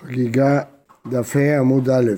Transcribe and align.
חגיגה 0.00 0.60
דף 1.10 1.36
ה' 1.36 1.58
עמוד 1.58 1.90
א'. 1.90 2.10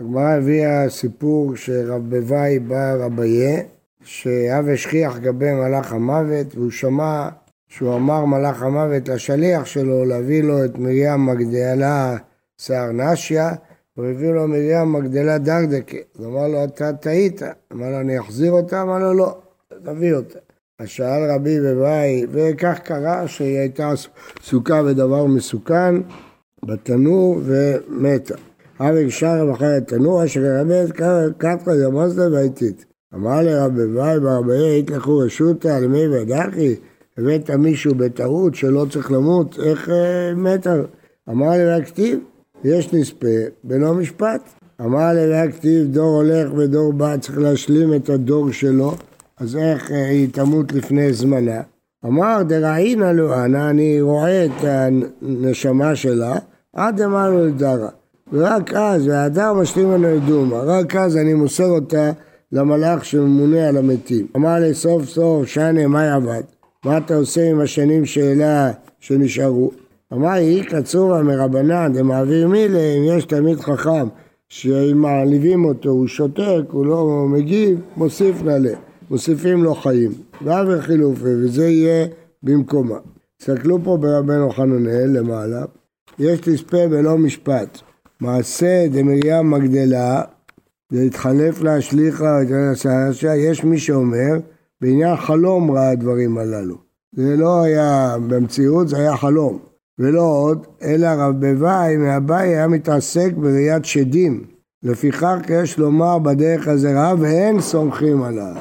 הגמרא 0.00 0.30
הביאה 0.30 0.90
סיפור 0.90 1.56
שרב 1.56 2.10
בוואי 2.10 2.58
בא 2.58 2.94
רבייה, 2.94 3.60
שאב 4.04 4.68
השכיח 4.68 5.18
גבי 5.18 5.52
מלאך 5.52 5.92
המוות, 5.92 6.54
והוא 6.54 6.70
שמע 6.70 7.28
שהוא 7.68 7.94
אמר 7.96 8.24
מלאך 8.24 8.62
המוות 8.62 9.08
לשליח 9.08 9.64
שלו 9.64 10.04
להביא 10.04 10.42
לו 10.42 10.64
את 10.64 10.78
מרים 10.78 11.26
מגדלה 11.26 12.16
שיער 12.58 12.92
נשיה, 12.92 13.50
הוא 13.94 14.06
הביא 14.06 14.30
לו 14.30 14.48
מרים 14.48 14.92
מגדלה 14.92 15.38
דרדקה. 15.38 15.96
אז 16.18 16.24
אמר 16.24 16.48
לו, 16.48 16.64
אתה 16.64 16.92
טעית. 16.92 17.42
אמר 17.72 17.90
לו, 17.90 18.00
אני 18.00 18.20
אחזיר 18.20 18.52
אותה? 18.52 18.82
אמר 18.82 18.98
לו, 18.98 19.14
לא, 19.14 19.38
תביא 19.84 20.14
אותה. 20.14 20.38
אז 20.78 20.88
שאל 20.88 21.30
רבי 21.30 21.60
בוואי, 21.60 22.26
וכך 22.32 22.78
קרה 22.84 23.28
שהיא 23.28 23.58
הייתה 23.58 23.92
עסוקה 24.40 24.82
בדבר 24.82 25.26
מסוכן, 25.26 25.94
בתנור 26.64 27.40
ומתה. 27.44 28.34
אבי 28.80 29.10
שרה 29.10 29.52
בחר 29.52 29.76
התנור 29.78 30.24
אשר 30.24 30.40
ירבה 30.40 30.84
את 30.84 30.90
קטרה 31.38 31.76
דמוסדה 31.76 32.32
והייתית. 32.32 32.84
אמר 33.14 33.42
לרבי 33.42 33.84
ואי 33.84 34.20
ברבי 34.20 34.78
יתלכו 34.78 35.18
רשותא 35.18 35.68
על 35.68 35.86
מי 35.86 36.08
ודחי, 36.08 36.74
הבאת 37.18 37.50
מישהו 37.50 37.94
בטעות 37.94 38.54
שלא 38.54 38.86
צריך 38.90 39.12
למות, 39.12 39.58
איך 39.64 39.88
אה, 39.88 40.34
מתה? 40.34 40.76
אמר 41.28 41.50
לי 41.50 41.66
להכתיב, 41.66 42.18
יש 42.64 42.92
נספה 42.92 43.26
בלא 43.64 43.94
משפט. 43.94 44.40
אמר 44.80 45.12
לי 45.14 45.26
להכתיב, 45.26 45.86
דור 45.86 46.16
הולך 46.16 46.52
ודור 46.56 46.92
בא, 46.92 47.16
צריך 47.16 47.38
להשלים 47.38 47.94
את 47.94 48.08
הדור 48.08 48.52
שלו, 48.52 48.94
אז 49.38 49.56
איך 49.56 49.90
אה, 49.90 50.06
היא 50.06 50.28
תמות 50.32 50.72
לפני 50.72 51.12
זמנה? 51.12 51.60
אמר 52.04 52.42
דראינה 52.48 53.12
לו 53.12 53.34
אנא, 53.34 53.70
אני 53.70 54.00
רואה 54.00 54.44
את 54.44 54.64
הנשמה 54.64 55.96
שלה, 55.96 56.38
עד 56.72 57.00
אמרנו 57.00 57.46
לדרה. 57.46 57.88
ורק 58.32 58.74
אז, 58.74 59.08
והדר 59.08 59.52
משלים 59.52 59.90
לנו 59.90 60.16
את 60.16 60.24
דומה, 60.24 60.56
רק 60.56 60.96
אז 60.96 61.16
אני 61.16 61.34
מוסר 61.34 61.70
אותה 61.70 62.10
למלאך 62.52 63.04
שממונה 63.04 63.68
על 63.68 63.76
המתים. 63.76 64.26
אמר 64.36 64.58
לי 64.58 64.74
סוף 64.74 65.04
סוף, 65.04 65.46
שנה, 65.46 65.86
מה 65.86 66.04
יעבד? 66.04 66.42
מה 66.84 66.98
אתה 66.98 67.16
עושה 67.16 67.50
עם 67.50 67.60
השנים 67.60 68.06
שאלה 68.06 68.70
שנשארו? 69.00 69.70
אמר 70.12 70.32
לי, 70.32 70.64
קצובה 70.64 71.22
מרבנן 71.22 71.92
דמעביר 71.92 72.48
מילה, 72.48 72.78
אם 72.78 73.02
יש 73.04 73.24
תלמיד 73.24 73.60
חכם 73.60 74.08
שאם 74.48 74.98
מעליבים 74.98 75.64
אותו 75.64 75.88
הוא 75.88 76.06
שותק, 76.06 76.62
הוא 76.70 76.86
לא 76.86 77.26
מגיב, 77.28 77.80
מוסיף 77.96 78.42
נעלה. 78.42 78.74
מוסיפים 79.10 79.64
לו 79.64 79.74
חיים. 79.74 80.12
ועבר 80.44 80.80
חילופי, 80.80 81.24
וזה 81.24 81.68
יהיה 81.68 82.06
במקומה. 82.42 82.98
תסתכלו 83.38 83.78
פה 83.84 83.96
ברבנו 83.96 84.50
חננאל 84.50 85.10
למעלה. 85.18 85.64
יש 86.18 86.40
תספה 86.40 86.88
בלא 86.90 87.18
משפט. 87.18 87.78
מעשה 88.20 88.86
דמרים 88.90 89.50
מגדלה, 89.50 90.22
להתחלף 90.90 91.62
לה 91.62 91.80
שליחה, 91.80 92.38
יש 93.36 93.64
מי 93.64 93.78
שאומר, 93.78 94.38
בעניין 94.80 95.16
חלום 95.16 95.70
ראה 95.70 95.90
הדברים 95.90 96.38
הללו. 96.38 96.76
זה 97.12 97.36
לא 97.36 97.62
היה 97.62 98.16
במציאות, 98.28 98.88
זה 98.88 98.96
היה 98.96 99.16
חלום. 99.16 99.58
ולא 99.98 100.22
עוד, 100.22 100.66
אלא 100.82 101.06
רב 101.06 101.40
בוואי 101.40 101.96
מהבאי 101.96 102.48
היה 102.48 102.68
מתעסק 102.68 103.32
בראיית 103.36 103.84
שדים. 103.84 104.44
לפיכך 104.82 105.36
יש 105.48 105.78
לומר 105.78 106.18
בדרך 106.18 106.68
הזרעה 106.68 107.14
ואין 107.18 107.60
סומכים 107.60 108.22
עליו. 108.22 108.54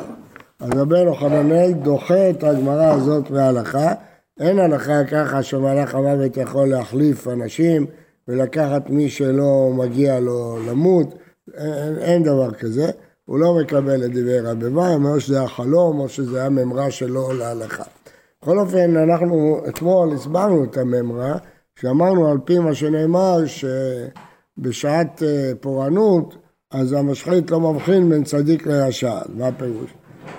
אז 0.59 0.69
רבנו 0.75 1.15
חננאל 1.15 1.71
דוחה 1.71 2.29
את 2.29 2.43
הגמרא 2.43 2.93
הזאת 2.93 3.31
מההלכה, 3.31 3.93
אין 4.41 4.59
הלכה 4.59 5.03
ככה 5.03 5.43
שמלאך 5.43 5.95
המוות 5.95 6.37
יכול 6.37 6.69
להחליף 6.69 7.27
אנשים 7.27 7.85
ולקחת 8.27 8.89
מי 8.89 9.09
שלא 9.09 9.71
מגיע 9.73 10.19
לו 10.19 10.57
למות, 10.67 11.15
אין, 11.53 11.97
אין 11.97 12.23
דבר 12.23 12.51
כזה, 12.51 12.91
הוא 13.25 13.39
לא 13.39 13.55
מקבל 13.61 14.05
את 14.05 14.11
דברי 14.11 14.39
רבי 14.39 14.69
מאי, 14.69 14.93
אומר 14.93 15.19
שזה 15.19 15.39
היה 15.39 15.47
חלום 15.47 15.99
או 15.99 16.09
שזה 16.09 16.39
היה 16.39 16.49
ממרה 16.49 16.91
שלו 16.91 17.33
להלכה. 17.33 17.83
בכל 18.41 18.59
אופן, 18.59 18.97
אנחנו 18.97 19.61
אתמול 19.69 20.13
הסברנו 20.13 20.63
את 20.63 20.77
הממרה, 20.77 21.37
שאמרנו 21.79 22.31
על 22.31 22.37
פי 22.45 22.59
מה 22.59 22.75
שנאמר 22.75 23.37
שבשעת 24.57 25.23
אה, 25.23 25.51
פורענות, 25.59 26.35
אז 26.71 26.93
המשחית 26.93 27.51
לא 27.51 27.59
מבחין 27.59 28.09
בין 28.09 28.23
צדיק 28.23 28.67
לרשע, 28.67 29.19
מה 29.29 29.47
הפירוש? 29.47 29.93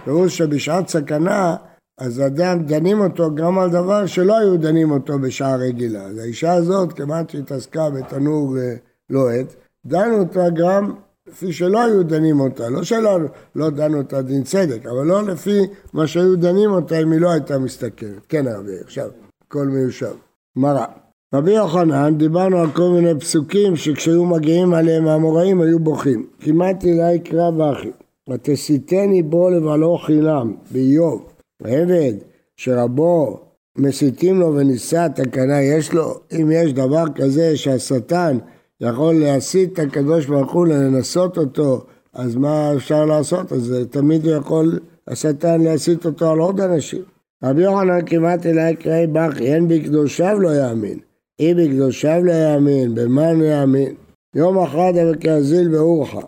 פירוש 0.05 0.39
שבשעת 0.39 0.89
סכנה 0.89 1.57
אז 1.99 2.21
אדם 2.21 2.63
דנים 2.63 3.01
אותו 3.01 3.35
גם 3.35 3.59
על 3.59 3.71
דבר 3.71 4.07
שלא 4.07 4.39
היו 4.39 4.57
דנים 4.57 4.91
אותו 4.91 5.19
בשעה 5.19 5.57
רגילה. 5.57 6.03
אז 6.03 6.19
האישה 6.19 6.53
הזאת, 6.53 6.93
כיוון 6.93 7.29
שהתעסקה 7.29 7.91
בתנור 7.91 8.59
אה, 8.59 8.75
לוהט, 9.11 9.55
דנו 9.87 10.19
אותה 10.19 10.51
גם 10.55 10.95
לפי 11.29 11.53
שלא 11.53 11.85
היו 11.85 12.03
דנים 12.03 12.41
אותה, 12.41 12.69
לא 12.69 12.83
שלא 12.83 13.19
לא 13.57 13.71
דנו 13.71 13.99
אותה 13.99 14.23
דין 14.23 14.43
צדק, 14.43 14.87
אבל 14.87 15.07
לא 15.07 15.23
לפי 15.23 15.61
מה 15.93 16.07
שהיו 16.07 16.37
דנים 16.37 16.71
אותה 16.71 16.99
אם 16.99 17.13
היא 17.13 17.21
לא 17.21 17.31
הייתה 17.31 17.59
מסתכלת. 17.59 18.27
כן 18.29 18.45
רבי, 18.49 18.81
עכשיו, 18.85 19.11
הכל 19.47 19.67
מיושב. 19.67 20.13
מראה. 20.57 20.87
רבי 21.35 21.53
יוחנן, 21.53 22.19
דיברנו 22.19 22.59
על 22.59 22.71
כל 22.71 22.89
מיני 22.89 23.21
פסוקים 23.21 23.77
שכשהיו 23.77 24.25
מגיעים 24.25 24.75
עליהם 24.75 25.09
האמוראים 25.09 25.61
היו 25.61 25.79
בוכים. 25.79 26.27
כמעט 26.41 26.85
אליי 26.85 27.19
קרא 27.19 27.51
בכי. 27.51 27.91
ותסיתני 28.31 29.23
בו 29.23 29.51
לבעלו 29.51 29.99
חינם, 29.99 30.55
באיוב. 30.71 31.32
עבד 31.65 32.13
שרבו 32.57 33.41
מסיתים 33.79 34.41
לו 34.41 34.55
ונישא 34.55 35.09
תקנה 35.15 35.63
יש 35.63 35.93
לו, 35.93 36.21
אם 36.41 36.51
יש 36.53 36.73
דבר 36.73 37.05
כזה 37.15 37.57
שהשטן 37.57 38.39
יכול 38.81 39.15
להסית 39.15 39.73
את 39.73 39.79
הקדוש 39.79 40.27
ברוך 40.27 40.53
הוא 40.53 40.67
לנסות 40.67 41.39
אותו, 41.39 41.85
אז 42.13 42.37
מה 42.37 42.73
אפשר 42.77 43.05
לעשות? 43.05 43.53
אז 43.53 43.75
תמיד 43.91 44.27
הוא 44.27 44.35
יכול, 44.35 44.79
השטן 45.09 45.61
להסית 45.61 46.07
אותו 46.07 46.31
על 46.31 46.39
עוד 46.39 46.61
אנשים. 46.61 47.03
רבי 47.45 47.63
יוחנן 47.63 48.07
כמעט 48.07 48.47
אליי 48.47 48.77
קראי 48.77 49.07
בכי, 49.07 49.55
אין 49.55 49.69
בקדושיו 49.69 50.39
לא 50.41 50.49
יאמין. 50.49 50.99
אם 51.41 51.57
בקדושיו 51.59 52.25
לא 52.25 52.33
יאמין, 52.33 52.95
במה 52.95 53.33
לא 53.33 53.45
יאמין? 53.45 53.95
יום 54.35 54.59
אחד 54.59 54.93
המקרזיל 54.97 55.69
באורחה, 55.69 56.21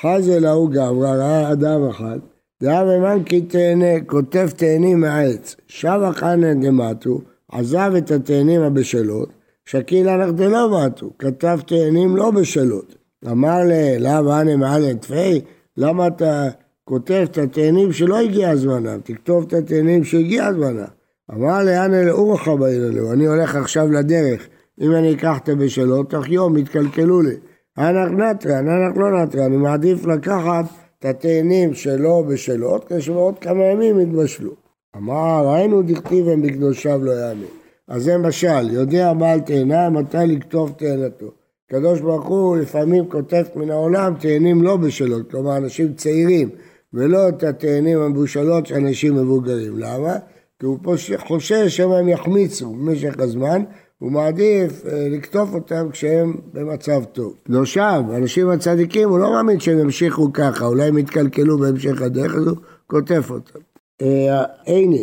חזל 0.00 0.46
ההוא 0.46 0.70
גברא, 0.70 1.10
ראה 1.10 1.52
אדם 1.52 1.88
אחד, 1.88 2.18
דאב 2.62 2.88
אמן 2.88 3.24
כי 3.24 3.40
תהנה, 3.40 4.00
כותב 4.06 4.48
תאנים 4.56 5.00
מהעץ, 5.00 5.56
שבה 5.66 6.12
חנא 6.12 6.54
דמטו, 6.54 7.20
עזב 7.52 7.92
את 7.98 8.10
התאנים 8.10 8.62
הבשלות, 8.62 9.28
שקיל 9.64 10.08
הלך 10.08 10.30
דלא 10.30 10.86
מתו, 10.86 11.10
כתב 11.18 11.58
תאנים 11.66 12.16
לא 12.16 12.30
בשלות. 12.30 12.94
אמר 13.30 13.58
לאב 13.98 14.26
אנה 14.28 14.56
מעל 14.56 14.94
תפי, 14.94 15.40
למה 15.76 16.06
אתה 16.06 16.48
כותב 16.84 17.26
את 17.30 17.38
התאנים 17.38 17.92
שלא 17.92 18.20
הגיע 18.20 18.56
זמנם, 18.56 19.00
תכתוב 19.04 19.44
את 19.48 19.52
התאנים 19.52 20.04
שהגיע 20.04 20.52
זמנם. 20.52 20.84
אמר 21.30 21.64
לאנה 21.64 22.04
לאורחה 22.04 22.56
בעיר 22.56 23.12
אני 23.12 23.26
הולך 23.26 23.56
עכשיו 23.56 23.92
לדרך, 23.92 24.48
אם 24.80 24.92
אני 24.92 25.14
אקח 25.14 25.38
את 25.42 25.48
הבשלות, 25.48 26.10
תוך 26.10 26.28
יום 26.28 26.56
יתקלקלו 26.56 27.22
לי. 27.22 27.34
אנח 27.78 28.10
נטרן, 28.10 28.68
אנח 28.68 28.96
לא 28.96 29.22
נטרן, 29.22 29.42
אני 29.42 29.56
מעדיף 29.56 30.06
לקחת 30.06 30.64
את 31.00 31.04
התאנים 31.04 31.74
שלו 31.74 32.24
בשלות, 32.24 32.84
כדי 32.84 33.02
שבעוד 33.02 33.38
כמה 33.38 33.64
ימים 33.64 34.00
יתבשלו. 34.00 34.52
אמר, 34.96 35.42
ראינו 35.46 35.82
דכתיב 35.82 36.28
הם 36.28 36.42
בקדושיו 36.42 37.04
לא 37.04 37.12
יאמין. 37.12 37.48
אז 37.88 38.02
זה 38.02 38.18
משל, 38.18 38.70
יודע 38.70 39.12
בעל 39.12 39.40
תאנה 39.40 39.90
מתי 39.90 40.16
לכתוב 40.26 40.72
תאנתו. 40.76 41.30
הקדוש 41.66 42.00
ברוך 42.00 42.26
הוא 42.26 42.56
לפעמים 42.56 43.08
כותב 43.08 43.44
מן 43.56 43.70
העולם 43.70 44.14
תאנים 44.20 44.62
לא 44.62 44.76
בשלות, 44.76 45.30
כלומר 45.30 45.56
אנשים 45.56 45.94
צעירים, 45.94 46.48
ולא 46.94 47.28
את 47.28 47.42
התאנים 47.42 48.00
המבושלות 48.00 48.66
של 48.66 48.74
אנשים 48.74 49.14
מבוגרים. 49.14 49.78
למה? 49.78 50.16
כי 50.58 50.66
הוא 50.66 50.78
חושש 51.18 51.76
שמא 51.76 51.94
הם 51.94 52.08
יחמיצו 52.08 52.70
במשך 52.70 53.18
הזמן, 53.18 53.62
הוא 54.00 54.12
מעדיף 54.12 54.86
אה, 54.86 55.08
לקטוף 55.10 55.54
אותם 55.54 55.88
כשהם 55.92 56.36
במצב 56.52 57.04
טוב. 57.04 57.34
לא 57.48 57.64
שם, 57.64 58.02
האנשים 58.12 58.48
הצדיקים, 58.48 59.08
הוא 59.08 59.18
לא 59.18 59.30
מאמין 59.30 59.60
שהם 59.60 59.78
ימשיכו 59.78 60.32
ככה, 60.32 60.66
אולי 60.66 60.88
הם 60.88 60.98
יתקלקלו 60.98 61.58
בהמשך 61.58 62.02
הדרך, 62.02 62.34
הוא 62.34 62.56
קוטף 62.86 63.30
אותם. 63.30 63.58
אה, 64.02 64.44
הנה, 64.66 64.96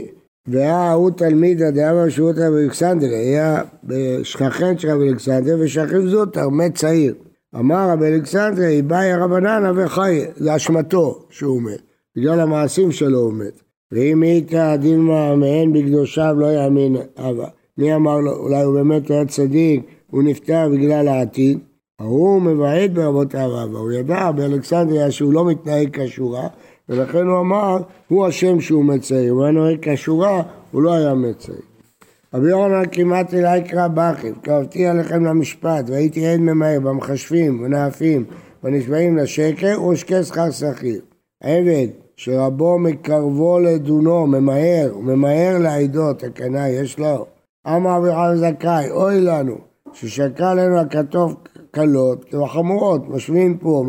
והיה 0.48 0.92
הוא 0.92 1.12
תלמידא 1.12 1.70
דאמר 1.70 2.10
שירותא 2.10 2.50
באלכסנדריה, 2.50 3.20
היה 3.20 3.62
שכחן 4.24 4.78
של 4.78 4.90
רבי 4.90 5.10
אלכסנדריה 5.10 5.56
ושכיב 5.60 6.08
זוטר, 6.08 6.50
מת 6.50 6.76
צעיר. 6.76 7.16
אמר 7.56 7.90
רבי 7.90 8.08
אלכסנדריה, 8.08 8.70
איבאי 8.70 9.12
הרבנן 9.12 9.72
וחי, 9.76 10.22
זה 10.36 10.56
אשמתו 10.56 11.26
שהוא 11.30 11.62
מת, 11.62 11.82
בגלל 12.18 12.40
המעשים 12.40 12.92
שלו 12.92 13.20
הוא 13.20 13.34
מת. 13.34 13.62
ואם 13.92 14.24
איתא 14.24 14.76
דילמה 14.76 15.36
מעין 15.36 15.74
בקדושיו 15.74 16.36
לא 16.40 16.46
יאמין 16.46 16.98
אבא. 17.18 17.48
מי 17.78 17.96
אמר 17.96 18.18
לו, 18.18 18.36
אולי 18.36 18.64
הוא 18.64 18.74
באמת 18.74 19.12
היה 19.12 19.26
צדיק, 19.26 19.82
הוא 20.12 20.24
נפטר 20.24 20.70
בגלל 20.74 21.08
העתיד. 21.08 21.60
ההוא 22.00 22.42
מבעט 22.42 22.90
ברבותיו 22.90 23.64
אבא, 23.64 23.78
הוא 23.78 23.92
ידע 23.92 24.32
באלכסנדריה 24.32 25.12
שהוא 25.12 25.34
לא 25.34 25.46
מתנהג 25.46 25.90
כשורה, 26.02 26.48
ולכן 26.90 27.28
הוא 27.28 27.40
אמר, 27.40 27.78
הוא 28.08 28.28
אשם 28.28 28.62
שהוא 28.62 28.86
מצער, 28.86 29.30
הוא 29.30 29.44
היה 29.44 29.52
נוהג 29.52 29.78
כשורה, 29.82 30.44
הוא 30.72 30.82
לא 30.82 30.94
היה 30.94 31.14
מצער. 31.14 31.56
רבי 32.34 32.50
יוחנן 32.50 32.84
כמעט 32.92 33.34
אלי 33.34 33.64
קרא 33.64 33.88
בכי, 33.88 34.28
קרבתי 34.42 34.86
עליכם 34.86 35.26
למשפט, 35.26 35.90
והייתי 35.90 36.28
עד 36.28 36.40
ממהר 36.40 36.80
במחשבים, 36.80 37.64
ונאפים, 37.64 38.26
ונשבעים 38.64 39.18
לשקר, 39.18 39.84
ושקי 39.84 40.24
שכר 40.24 40.52
שכיר. 40.52 41.02
עבד 41.44 41.88
שרבו 42.16 42.80
מקרבו 42.80 43.60
לדונו, 43.60 44.28
ממהר, 44.28 44.98
ממהר 44.98 45.58
לעדות, 45.58 46.24
הקנה 46.24 46.70
יש 46.70 47.00
לו. 47.00 47.26
אמר 47.76 47.98
רבי 47.98 48.08
יוחנן 48.08 48.36
זכאי, 48.36 48.92
אוי 48.92 49.22
לנו, 49.22 49.58
ששקע 49.94 50.54
לנו 50.54 50.80
הכתוב 50.80 51.36
קלות 51.72 52.34
וחמורות, 52.34 53.10
משווים 53.10 53.58
פה, 53.58 53.86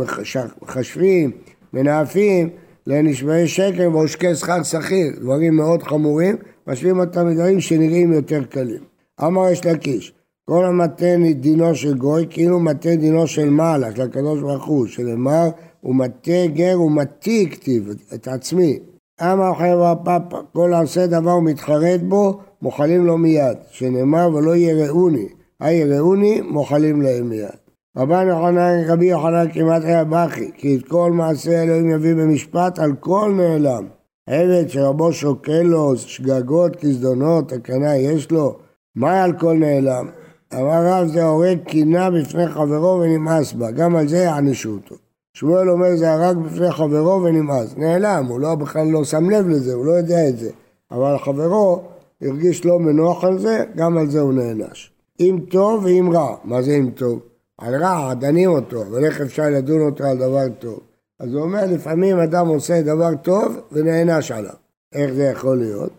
מחשבים, 0.62 1.30
מנאפים, 1.72 2.48
לנשבעי 2.86 3.48
שקר 3.48 3.90
ועושקי 3.92 4.34
שכר 4.34 4.62
שכיר, 4.62 5.12
דברים 5.20 5.56
מאוד 5.56 5.82
חמורים, 5.82 6.36
משווים 6.66 7.00
אותם 7.00 7.28
לדברים 7.28 7.60
שנראים 7.60 8.12
יותר 8.12 8.44
קלים. 8.44 8.82
אמר 9.25 9.48
יש 9.50 9.66
לקיש, 9.66 10.12
כל 10.44 10.64
המטה 10.64 11.16
דינו 11.34 11.75
של 11.75 11.94
גוי 11.94 12.26
כאילו 12.30 12.60
מטה 12.60 12.96
דינו 12.96 13.26
של 13.26 13.50
מעלה, 13.50 13.96
של 13.96 14.02
הקדוש 14.02 14.40
ברוך 14.40 14.66
הוא, 14.66 14.86
שנאמר, 14.86 15.48
הוא 15.80 15.94
מטה 15.94 16.46
גר 16.54 16.80
ומטי 16.80 17.48
כתיב 17.50 17.88
את 18.14 18.28
עצמי. 18.28 18.78
אמר 19.22 19.54
חברה 19.54 19.96
פאפה, 19.96 20.38
כל 20.52 20.74
העושה 20.74 21.06
דבר 21.06 21.36
ומתחרט 21.36 22.00
בו, 22.00 22.40
מוחלים 22.62 23.06
לו 23.06 23.18
מיד, 23.18 23.56
שנאמר 23.70 24.30
ולא 24.34 24.56
יראוני, 24.56 25.28
היראוני 25.60 26.40
מוחלים 26.40 27.02
להם 27.02 27.28
מיד. 27.28 27.48
רבן 27.96 28.26
יוחנן, 28.28 28.84
רבי 28.86 29.06
יוחנן 29.06 29.46
כמעט 29.52 29.84
היה 29.84 30.04
בכי, 30.04 30.50
כי 30.54 30.76
את 30.76 30.88
כל 30.88 31.12
מעשה 31.12 31.62
אלוהים 31.62 31.90
יביא 31.90 32.14
במשפט 32.14 32.78
על 32.78 32.92
כל 33.00 33.32
נעלם. 33.36 33.86
עבד 34.26 34.68
שרבו 34.68 35.12
שוקל 35.12 35.62
לו 35.62 35.96
שגגות, 35.96 36.76
כזדונות, 36.76 37.48
תקנה 37.48 37.96
יש 37.96 38.30
לו, 38.30 38.56
מה 38.96 39.24
על 39.24 39.32
כל 39.32 39.56
נעלם? 39.56 40.08
אמר 40.54 40.86
רב 40.86 41.06
זה 41.06 41.24
הורג 41.24 41.58
קינה 41.64 42.10
בפני 42.10 42.48
חברו 42.48 43.00
ונמאס 43.00 43.52
בה, 43.52 43.70
גם 43.70 43.96
על 43.96 44.08
זה 44.08 44.18
יענישו 44.18 44.70
אותו. 44.70 45.07
שמואל 45.38 45.70
אומר 45.70 45.96
זה 45.96 46.12
הרג 46.12 46.37
בפני 46.37 46.73
חברו 46.73 47.23
ונמאס, 47.23 47.75
נעלם, 47.76 48.26
הוא 48.29 48.40
לא 48.40 48.55
בכלל 48.55 48.87
לא 48.87 49.05
שם 49.05 49.31
לב 49.31 49.49
לזה, 49.49 49.75
הוא 49.75 49.87
לא 49.87 49.93
יודע 49.93 50.29
את 50.29 50.38
זה, 50.38 50.50
אבל 50.90 51.19
חברו 51.19 51.82
הרגיש 52.23 52.64
לא 52.64 52.79
מנוח 52.79 53.25
על 53.25 53.38
זה, 53.38 53.64
גם 53.76 53.99
על 53.99 54.11
זה 54.11 54.20
הוא 54.20 54.32
נענש. 54.32 54.93
אם 55.20 55.38
טוב 55.50 55.85
ואם 55.85 56.11
רע, 56.12 56.37
מה 56.44 56.62
זה 56.62 56.73
אם 56.73 56.90
טוב? 56.94 57.20
על 57.58 57.75
רע 57.75 58.14
דנים 58.14 58.50
אותו, 58.50 58.82
אבל 58.82 59.05
איך 59.05 59.20
אפשר 59.20 59.43
לדון 59.50 59.81
אותו 59.81 60.05
על 60.05 60.19
דבר 60.19 60.49
טוב? 60.58 60.81
אז 61.20 61.35
הוא 61.35 61.43
אומר, 61.43 61.64
לפעמים 61.67 62.19
אדם 62.19 62.49
עושה 62.49 62.82
דבר 62.82 63.11
טוב 63.23 63.56
ונענש 63.73 64.31
עליו. 64.31 64.55
איך 64.93 65.12
זה 65.12 65.23
יכול 65.23 65.58
להיות? 65.58 65.93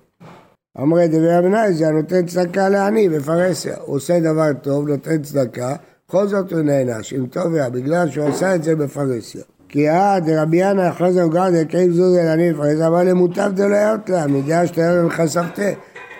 אמרי 0.81 1.07
דבי 1.07 1.37
אבנאי 1.39 1.73
זה 1.73 1.87
הנותן 1.87 2.25
צדקה 2.25 2.69
לעני 2.69 3.09
בפרהסיה. 3.09 3.75
הוא 3.85 3.95
עושה 3.95 4.19
דבר 4.19 4.53
טוב, 4.61 4.87
נותן 4.87 5.21
צדקה, 5.21 5.75
בכל 6.09 6.27
זאת 6.27 6.51
הוא 6.51 6.61
נענש. 6.61 7.13
אם 7.13 7.25
טוב 7.25 7.53
היה, 7.53 7.69
בגלל 7.69 8.09
שהוא 8.09 8.25
עשה 8.25 8.55
את 8.55 8.63
זה 8.63 8.75
בפרהסיה. 8.75 9.41
כי 9.69 9.89
אה 9.89 10.19
דרבי 10.19 10.57
ינא 10.57 10.89
אחרי 10.89 11.13
זה 11.13 11.21
הוא 11.21 11.31
גר 11.31 11.49
דקריב 11.49 11.91
זוז 11.91 12.17
אל 12.17 12.27
עני 12.27 12.53
בפרהסיה, 12.53 12.87
אבל 12.87 13.09
למוטב 13.09 13.51
דלהיות 13.55 14.09
לה, 14.09 14.27
מידיעה 14.27 14.67
שתהיה 14.67 15.09
חשפתה. 15.09 15.69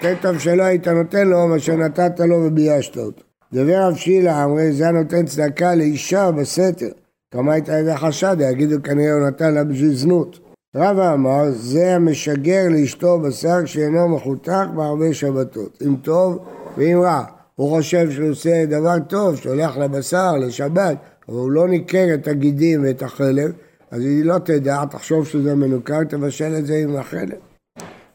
יותר 0.01 0.13
טוב 0.21 0.39
שלא 0.39 0.63
היית 0.63 0.87
נותן 0.87 1.27
לו 1.27 1.47
מאשר 1.47 1.75
נתת 1.75 2.19
לו 2.19 2.35
וביישת 2.35 2.97
אותו. 2.97 3.21
דבר 3.53 3.87
רב 3.87 3.95
שילה 3.95 4.43
אמרי 4.43 4.71
זה 4.71 4.87
הנותן 4.87 5.25
צדקה 5.25 5.75
לאישה 5.75 6.31
בסתר. 6.31 6.89
כמה 7.31 7.53
הייתה 7.53 7.73
ידי 7.73 7.97
חשד, 7.97 8.37
יגידו 8.39 8.83
כנראה 8.83 9.13
הוא 9.13 9.27
נתן 9.27 9.53
לה 9.53 9.63
בשביל 9.63 9.95
זנות. 9.95 10.39
רבא 10.75 11.13
אמר, 11.13 11.43
זה 11.51 11.95
המשגר 11.95 12.63
לאשתו 12.69 13.19
בשר 13.19 13.65
שאינו 13.65 14.07
מחותך 14.07 14.67
בהרבה 14.75 15.13
שבתות, 15.13 15.83
אם 15.87 15.95
טוב 16.03 16.39
ואם 16.77 17.01
רע. 17.03 17.38
הוא 17.59 17.69
חושב 17.69 18.11
שהוא 18.11 18.29
עושה 18.29 18.65
דבר 18.65 18.95
טוב, 19.07 19.35
שולח 19.35 19.77
לבשר, 19.77 20.37
לשבת, 20.37 20.97
אבל 21.29 21.37
הוא 21.37 21.51
לא 21.51 21.67
ניכר 21.67 22.13
את 22.13 22.27
הגידים 22.27 22.83
ואת 22.83 23.01
החלב, 23.01 23.51
אז 23.91 24.01
היא 24.01 24.25
לא 24.25 24.37
תדע, 24.37 24.85
תחשוב 24.85 25.27
שזה 25.27 25.55
מנוכר, 25.55 26.03
תבשל 26.03 26.55
את 26.59 26.65
זה 26.65 26.75
עם 26.75 26.95
החלב. 26.95 27.37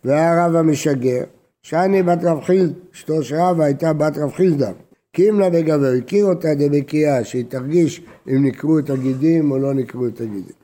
והיה 0.04 0.46
רב 0.46 0.56
המשגר, 0.56 1.22
שאני 1.62 2.02
בת 2.02 2.24
רב 2.24 2.40
חיל, 2.40 2.72
אשתו 2.94 3.22
של 3.22 3.36
רבא 3.36 3.64
הייתה 3.64 3.92
בת 3.92 4.18
רב 4.18 4.32
חילדה. 4.32 4.70
קימלה 5.12 5.50
בגבר, 5.50 5.92
הכיר 5.98 6.24
אותה 6.24 6.48
דבקיאה, 6.54 7.24
שהיא 7.24 7.44
תרגיש 7.48 8.02
אם 8.28 8.46
נקרו 8.46 8.78
את 8.78 8.90
הגידים 8.90 9.50
או 9.50 9.58
לא 9.58 9.74
נקרו 9.74 10.06
את 10.06 10.20
הגידים. 10.20 10.56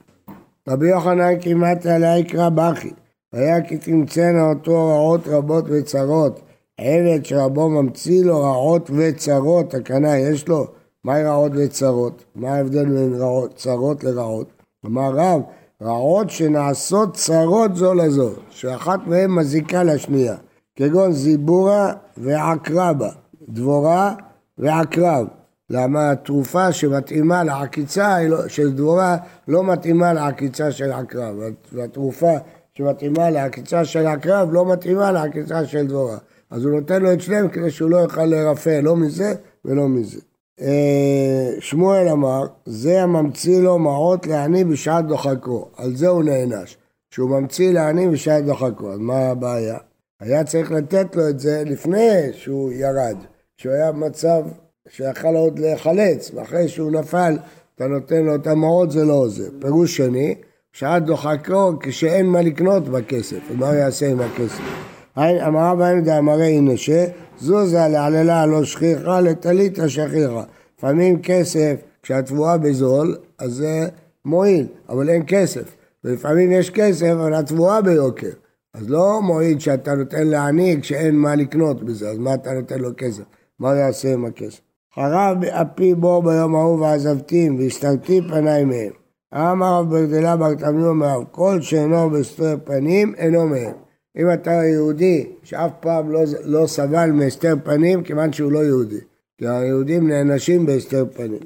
רבי 0.69 0.89
יוחנן 0.89 1.41
כמעט 1.41 1.87
עליה 1.87 2.19
יקרא 2.19 2.49
בכי, 2.49 2.91
והיה 3.33 3.61
כי 3.61 3.79
תמצאנה 3.79 4.49
אותו 4.49 4.89
רעות 4.89 5.29
רבות 5.29 5.65
וצרות, 5.69 6.50
עבד 6.81 7.25
שרבו 7.25 7.69
ממציא 7.69 8.25
לו 8.25 8.41
רעות 8.41 8.91
וצרות, 8.95 9.75
הכנה 9.75 10.19
יש 10.19 10.49
לו, 10.49 10.67
מהי 11.05 11.25
רעות 11.25 11.53
וצרות? 11.55 12.25
מה 12.35 12.55
ההבדל 12.55 12.85
בין 12.85 13.15
רעות, 13.15 13.55
צרות 13.57 14.05
לרעות? 14.05 14.47
אמר 14.87 15.11
רב, 15.15 15.41
רעות 15.83 16.31
שנעשות 16.31 17.15
צרות 17.15 17.77
זו 17.77 17.95
לזו, 17.95 18.31
שאחת 18.51 19.01
מהן 19.07 19.31
מזיקה 19.31 19.83
לשנייה, 19.83 20.37
כגון 20.77 21.13
זיבורה 21.13 21.93
ועקרבה, 22.17 23.11
דבורה 23.49 24.15
ועקרב. 24.59 25.27
למה 25.71 26.11
התרופה 26.11 26.73
שמתאימה 26.73 27.45
לעקיצה 27.45 28.23
לא, 28.23 28.49
של 28.49 28.73
דבורה 28.73 29.17
לא 29.49 29.65
מתאימה 29.65 30.13
לעקיצה 30.13 30.73
של 30.73 30.93
עקרב, 30.93 31.37
והתרופה 31.73 32.33
שמתאימה 32.75 33.31
לעקיצה 33.31 33.85
של 33.85 34.07
עקרב 34.07 34.49
לא 34.53 34.73
מתאימה 34.73 35.13
לעקיצה 35.13 35.67
של 35.67 35.87
דבורה. 35.87 36.19
אז 36.51 36.65
הוא 36.65 36.73
נותן 36.73 37.03
לו 37.03 37.13
את 37.13 37.21
שניהם 37.21 37.49
כדי 37.49 37.71
שהוא 37.71 37.91
לא 37.91 37.97
יוכל 37.97 38.25
לרפא 38.25 38.81
לא 38.83 38.97
מזה 38.97 39.35
ולא 39.65 39.89
מזה. 39.89 40.21
אה, 40.61 41.51
שמואל 41.61 42.09
אמר, 42.09 42.47
זה 42.67 43.03
הממציא 43.03 43.61
לו 43.61 43.79
מעות 43.79 44.27
לעני 44.27 44.65
בשעת 44.65 45.07
דוחקו, 45.07 45.69
על 45.77 45.97
זה 45.97 46.09
הוא 46.09 46.25
נענש, 46.25 46.77
שהוא 47.11 47.31
ממציא 47.31 47.73
לעני 47.73 48.09
בשעת 48.09 48.45
דוחקו, 48.45 48.93
אז 48.93 48.99
מה 48.99 49.19
הבעיה? 49.19 49.79
היה 50.21 50.45
צריך 50.45 50.73
לתת 50.73 51.17
לו 51.17 51.29
את 51.29 51.41
זה 51.41 51.63
לפני 51.67 52.33
שהוא 52.33 52.73
ירד, 52.73 53.17
שהוא 53.57 53.73
היה 53.73 53.93
במצב 53.93 54.43
שיכל 54.89 55.37
עוד 55.37 55.59
להיחלץ, 55.59 56.31
ואחרי 56.35 56.69
שהוא 56.69 56.93
נפל, 56.93 57.39
אתה 57.75 57.87
נותן 57.87 58.23
לו 58.25 58.35
את 58.35 58.47
המעות, 58.47 58.91
זה 58.91 59.05
לא 59.05 59.13
עוזר. 59.13 59.49
פירוש 59.61 59.97
שני, 59.97 60.35
שעת 60.73 61.05
דוחקו 61.05 61.73
כשאין 61.81 62.27
מה 62.27 62.43
לקנות 62.43 62.89
בכסף, 62.89 63.39
ומה 63.51 63.67
הוא 63.67 63.75
יעשה 63.75 64.11
עם 64.11 64.21
הכסף? 64.21 64.90
אמרה 65.19 65.75
בהם 65.75 66.01
דאמרי 66.01 66.61
נשה, 66.61 67.05
זוזה 67.39 67.89
לעללה 67.89 68.47
לא 68.47 68.65
שכיחה 68.65 69.21
לטליתא 69.21 69.89
שכיחה. 69.89 70.43
לפעמים 70.79 71.23
כסף, 71.23 71.75
כשהתבואה 72.03 72.59
בזול, 72.59 73.17
אז 73.39 73.53
זה 73.53 73.89
מועיל, 74.25 74.67
אבל 74.89 75.09
אין 75.09 75.23
כסף. 75.27 75.77
ולפעמים 76.05 76.53
יש 76.53 76.71
כסף, 76.71 77.07
אבל 77.07 77.35
התבואה 77.35 77.83
ביוקר. 77.83 78.31
אז 78.75 78.91
לא 78.91 79.23
מועיל 79.23 79.59
שאתה 79.59 79.95
נותן 79.95 80.27
לעני 80.27 80.79
כשאין 80.83 81.17
מה 81.17 81.35
לקנות 81.35 81.83
בזה, 81.83 82.11
אז 82.11 82.19
מה 82.19 82.35
אתה 82.35 82.53
נותן 82.53 82.79
לו 82.79 82.91
כסף? 82.97 83.23
מה 83.59 83.69
הוא 83.71 83.79
יעשה 83.79 84.13
עם 84.13 84.25
הכסף? 84.25 84.61
חרב 84.95 85.45
אפי 85.45 85.95
בו 85.95 86.23
ביום 86.23 86.55
ההוא 86.55 86.81
ועזבתים, 86.81 87.59
והסתרתי 87.59 88.21
פניי 88.29 88.65
מהם. 88.65 88.93
אמר 89.35 89.79
רב 89.79 89.91
ברדלה 89.91 90.37
בר 90.37 90.55
תמינו 90.55 90.95
מאב, 90.95 91.25
כל 91.31 91.61
שאינו 91.61 92.11
בסתר 92.11 92.57
פנים 92.65 93.15
אינו 93.17 93.47
מהם. 93.47 93.90
אם 94.17 94.33
אתה 94.33 94.51
יהודי 94.51 95.27
שאף 95.43 95.71
פעם 95.81 96.13
לא, 96.13 96.21
לא 96.45 96.67
סבל 96.67 97.11
מהסתר 97.11 97.55
פנים, 97.65 98.03
כיוון 98.03 98.33
שהוא 98.33 98.53
לא 98.53 98.59
יהודי. 98.59 99.01
כי 99.39 99.49
היהודים 99.49 100.09
נענשים 100.09 100.67
בהסתר 100.67 101.05
פנים. 101.15 101.41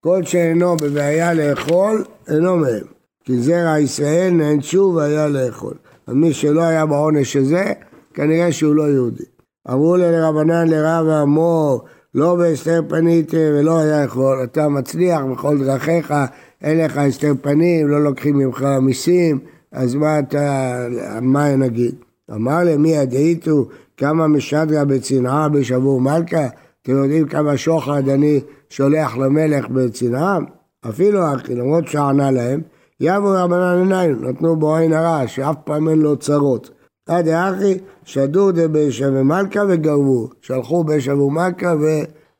כל 0.00 0.22
שאינו 0.24 0.76
בבעיה 0.76 1.34
לאכול, 1.34 2.04
אינו 2.28 2.56
מהם. 2.56 2.84
כי 3.24 3.38
זרע 3.38 3.78
ישראל 3.78 4.30
נענשו 4.30 4.92
והיה 4.96 5.28
לאכול. 5.28 5.74
ומי 6.08 6.32
שלא 6.32 6.62
היה 6.62 6.86
בעונש 6.86 7.36
הזה, 7.36 7.72
כנראה 8.14 8.52
שהוא 8.52 8.74
לא 8.74 8.82
יהודי. 8.82 9.24
אמרו 9.70 9.96
לרבנן 9.96 10.68
לרב 10.68 11.06
ואמור, 11.06 11.84
לא 12.14 12.34
בהסתר 12.34 12.82
פניתי 12.88 13.36
ולא 13.36 13.78
היה 13.78 14.02
יכול, 14.02 14.44
אתה 14.44 14.68
מצליח 14.68 15.20
בכל 15.32 15.64
דרכיך, 15.64 16.14
אין 16.62 16.78
לך 16.78 16.96
הסתר 16.96 17.32
פנים, 17.42 17.88
לא 17.88 18.04
לוקחים 18.04 18.38
ממך 18.38 18.62
מיסים, 18.80 19.38
אז 19.72 19.94
מה 19.94 20.18
אתה, 20.18 20.86
מה 21.22 21.56
נגיד? 21.56 21.94
אמר 22.30 22.58
למי 22.64 22.88
ידעיתו 22.88 23.68
כמה 23.96 24.26
משדרה 24.26 24.84
בצנעה 24.84 25.48
בשבור 25.48 26.00
מלכה? 26.00 26.46
אתם 26.82 26.92
יודעים 26.92 27.26
כמה 27.26 27.56
שוחד 27.56 28.08
אני 28.08 28.40
שולח 28.70 29.16
למלך 29.16 29.68
בצנעה? 29.68 30.38
אפילו 30.88 31.34
אחי, 31.34 31.54
למרות 31.54 31.88
שענה 31.88 32.30
להם, 32.30 32.60
יבו 33.00 33.30
רבנן 33.30 33.78
עיניים, 33.78 34.24
נתנו 34.24 34.56
בו 34.56 34.76
עין 34.76 34.92
הרע, 34.92 35.26
שאף 35.26 35.56
פעם 35.64 35.88
אין 35.88 35.98
לו 35.98 36.16
צרות. 36.16 36.70
עד 37.08 37.28
האחי, 37.28 37.78
שדו 38.04 38.52
דבשע 38.52 39.10
ומלכה 39.12 39.60
וגרבו, 39.68 40.28
שלחו 40.40 40.84
בשע 40.84 41.14
ומלכה 41.14 41.74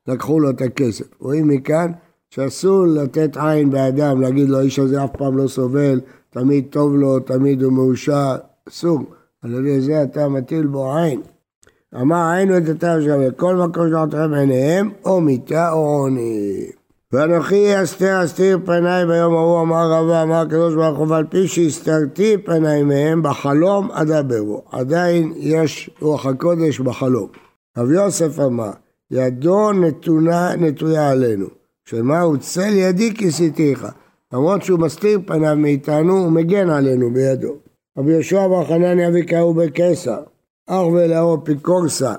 ולקחו 0.08 0.40
לו 0.40 0.50
את 0.50 0.62
הכסף. 0.62 1.04
רואים 1.20 1.48
מכאן 1.48 1.90
שאסור 2.30 2.86
לתת 2.86 3.36
עין 3.36 3.70
באדם, 3.70 4.20
להגיד 4.20 4.48
לו 4.48 4.58
האיש 4.58 4.78
הזה 4.78 5.04
אף 5.04 5.10
פעם 5.18 5.36
לא 5.36 5.48
סובל, 5.48 6.00
תמיד 6.32 6.66
טוב 6.70 6.94
לו, 6.94 7.20
תמיד 7.20 7.62
הוא 7.62 7.72
מאושר, 7.72 8.36
אסור. 8.68 9.00
על 9.42 9.54
ידי 9.54 9.80
זה 9.80 10.02
אתה 10.02 10.28
מטיל 10.28 10.66
בו 10.66 10.96
עין. 10.96 11.20
אמר 12.00 12.32
את 12.58 12.68
התא 12.68 13.00
שווה, 13.00 13.30
כל 13.30 13.56
מקום 13.56 13.88
שלוחתכם 13.88 14.34
עיניהם, 14.34 14.90
או 15.04 15.20
מיתה 15.20 15.72
או 15.72 15.78
עוני. 15.78 16.66
ואנוכי 17.12 17.82
אסתר 17.82 18.24
אסתיר 18.24 18.58
פניי 18.64 19.06
ביום 19.06 19.34
ההוא 19.34 19.60
אמר 19.60 19.90
רבה 19.90 20.22
אמר 20.22 20.34
הקדוש 20.34 20.74
ברוך 20.74 20.98
הוא 20.98 21.08
ועל 21.08 21.24
פי 21.24 21.48
שהסתרתי 21.48 22.38
פניי 22.44 22.82
מהם 22.82 23.22
בחלום 23.22 23.90
אדברו 23.90 24.62
עדיין 24.72 25.32
יש 25.36 25.90
רוח 26.00 26.26
הקודש 26.26 26.80
בחלום. 26.80 27.28
רב 27.78 27.90
יוסף 27.90 28.40
אמר 28.40 28.70
ידו 29.10 29.72
נתונה 29.72 30.56
נטויה 30.56 31.10
עלינו 31.10 31.46
שמה 31.84 32.20
הוא 32.20 32.36
צל 32.36 32.72
ידי 32.74 33.14
כיסיתיך 33.14 33.86
למרות 34.32 34.62
שהוא 34.62 34.78
מסתיר 34.78 35.20
פניו 35.26 35.56
מאיתנו 35.56 36.18
הוא 36.18 36.32
מגן 36.32 36.70
עלינו 36.70 37.10
בידו. 37.12 37.54
רבי 37.98 38.12
יהושע 38.12 38.48
בר 38.48 38.64
חנניה 38.64 39.08
אביקהו 39.08 39.54
בקיסר 39.54 40.22
אח 40.66 40.86
ולאו 40.86 41.38
אפיקורסה 41.42 42.14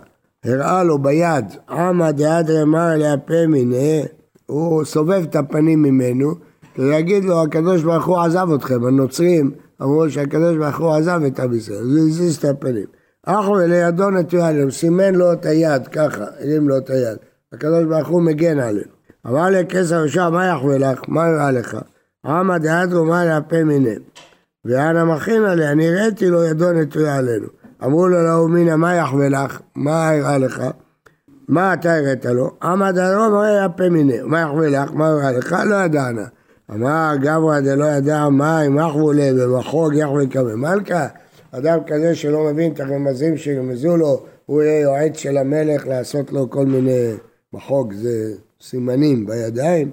הראה 0.46 0.84
לו 0.84 1.00
ביד 1.00 1.46
עמא 1.70 2.12
דאדרא 2.12 2.66
מר 2.66 2.96
להפה 2.98 3.48
מיניה 3.48 4.06
הוא 4.46 4.84
סובב 4.84 5.24
את 5.24 5.36
הפנים 5.36 5.82
ממנו, 5.82 6.34
ויגיד 6.78 7.26
לו, 7.26 7.44
הקדוש 7.44 7.84
ברוך 7.84 8.06
הוא 8.06 8.20
עזב 8.20 8.48
אתכם, 8.56 8.86
הנוצרים 8.86 9.52
אמרו 9.82 10.10
שהקדוש 10.10 10.58
ברוך 10.58 10.80
הוא 10.80 10.94
עזב 10.94 11.22
את 11.28 11.40
עם 11.40 11.54
ישראל, 11.54 11.80
אז 11.80 11.98
הוא 11.98 12.08
הזיז 12.10 12.36
את 12.38 12.46
הפנים. 12.46 12.86
אחו 13.26 13.58
לידו 13.58 14.10
נטויה 14.10 14.48
עליהם, 14.48 14.72
סימן 14.72 15.16
לו 15.16 15.34
את 15.34 15.46
היד, 15.46 15.88
ככה, 15.88 16.26
הרים 16.40 16.70
לו 16.70 16.78
את 16.78 16.90
היד. 16.90 17.18
הקדוש 17.54 17.84
ברוך 17.84 18.08
הוא 18.08 18.22
מגן 18.22 18.60
עלינו. 18.60 18.92
אמר 19.28 19.50
לכסר 19.50 20.06
ישר, 20.06 20.30
מה 20.30 20.46
יחווה 20.46 20.78
לך? 20.78 21.00
מה 21.08 21.28
יראה 21.28 21.52
לך? 21.52 21.78
עמא 22.26 22.58
דאדרו 22.58 23.06
מה 23.06 23.26
להפה 23.26 23.64
מיניהם. 23.64 24.02
ואנא 24.66 25.04
מכין 25.04 25.46
עליה, 25.46 25.72
אני 25.72 25.88
הראיתי 25.88 26.30
לו 26.30 26.44
ידו 26.44 26.72
נטויה 26.72 27.16
עלינו. 27.16 27.48
אמרו 27.84 28.08
לו 28.08 28.24
לאומינא, 28.24 28.76
מה 28.76 28.96
יחווה 28.96 29.30
לך? 29.30 29.60
מה 29.76 30.12
יראה 30.14 30.38
לך? 30.38 30.64
מה 31.48 31.74
אתה 31.74 31.96
הראת 31.96 32.26
לו? 32.26 32.52
עמד 32.64 32.98
הרוב 32.98 33.42
היה 33.42 33.70
פה 33.70 33.90
מיני, 33.90 34.22
מה 34.24 34.40
יחווה 34.40 34.70
לך? 34.70 34.92
מה 34.94 35.08
יראה 35.08 35.32
לך? 35.32 35.56
לא 35.70 35.76
ידענה. 35.76 36.26
אמר 36.72 37.14
גברא 37.22 37.60
דלא 37.60 37.86
ידע 37.86 38.30
מים 38.30 38.78
יחוו 38.78 39.14
לב 39.14 39.36
ובחוג 39.40 39.94
יחוו 39.94 40.30
כמה 40.30 40.56
מלכה. 40.56 41.08
אדם 41.52 41.80
כזה 41.88 42.16
שלא 42.16 42.44
מבין 42.44 42.74
את 42.74 42.80
הרמזים 42.80 43.38
שרמזו 43.38 43.98
לו, 43.98 44.26
הוא 44.46 44.62
יהיה 44.62 44.80
יועץ 44.80 45.18
של 45.18 45.38
המלך 45.38 45.88
לעשות 45.88 46.32
לו 46.32 46.50
כל 46.50 46.66
מיני 46.66 47.14
בחוג, 47.54 47.94
זה 47.94 48.34
סימנים 48.62 49.26
בידיים, 49.26 49.92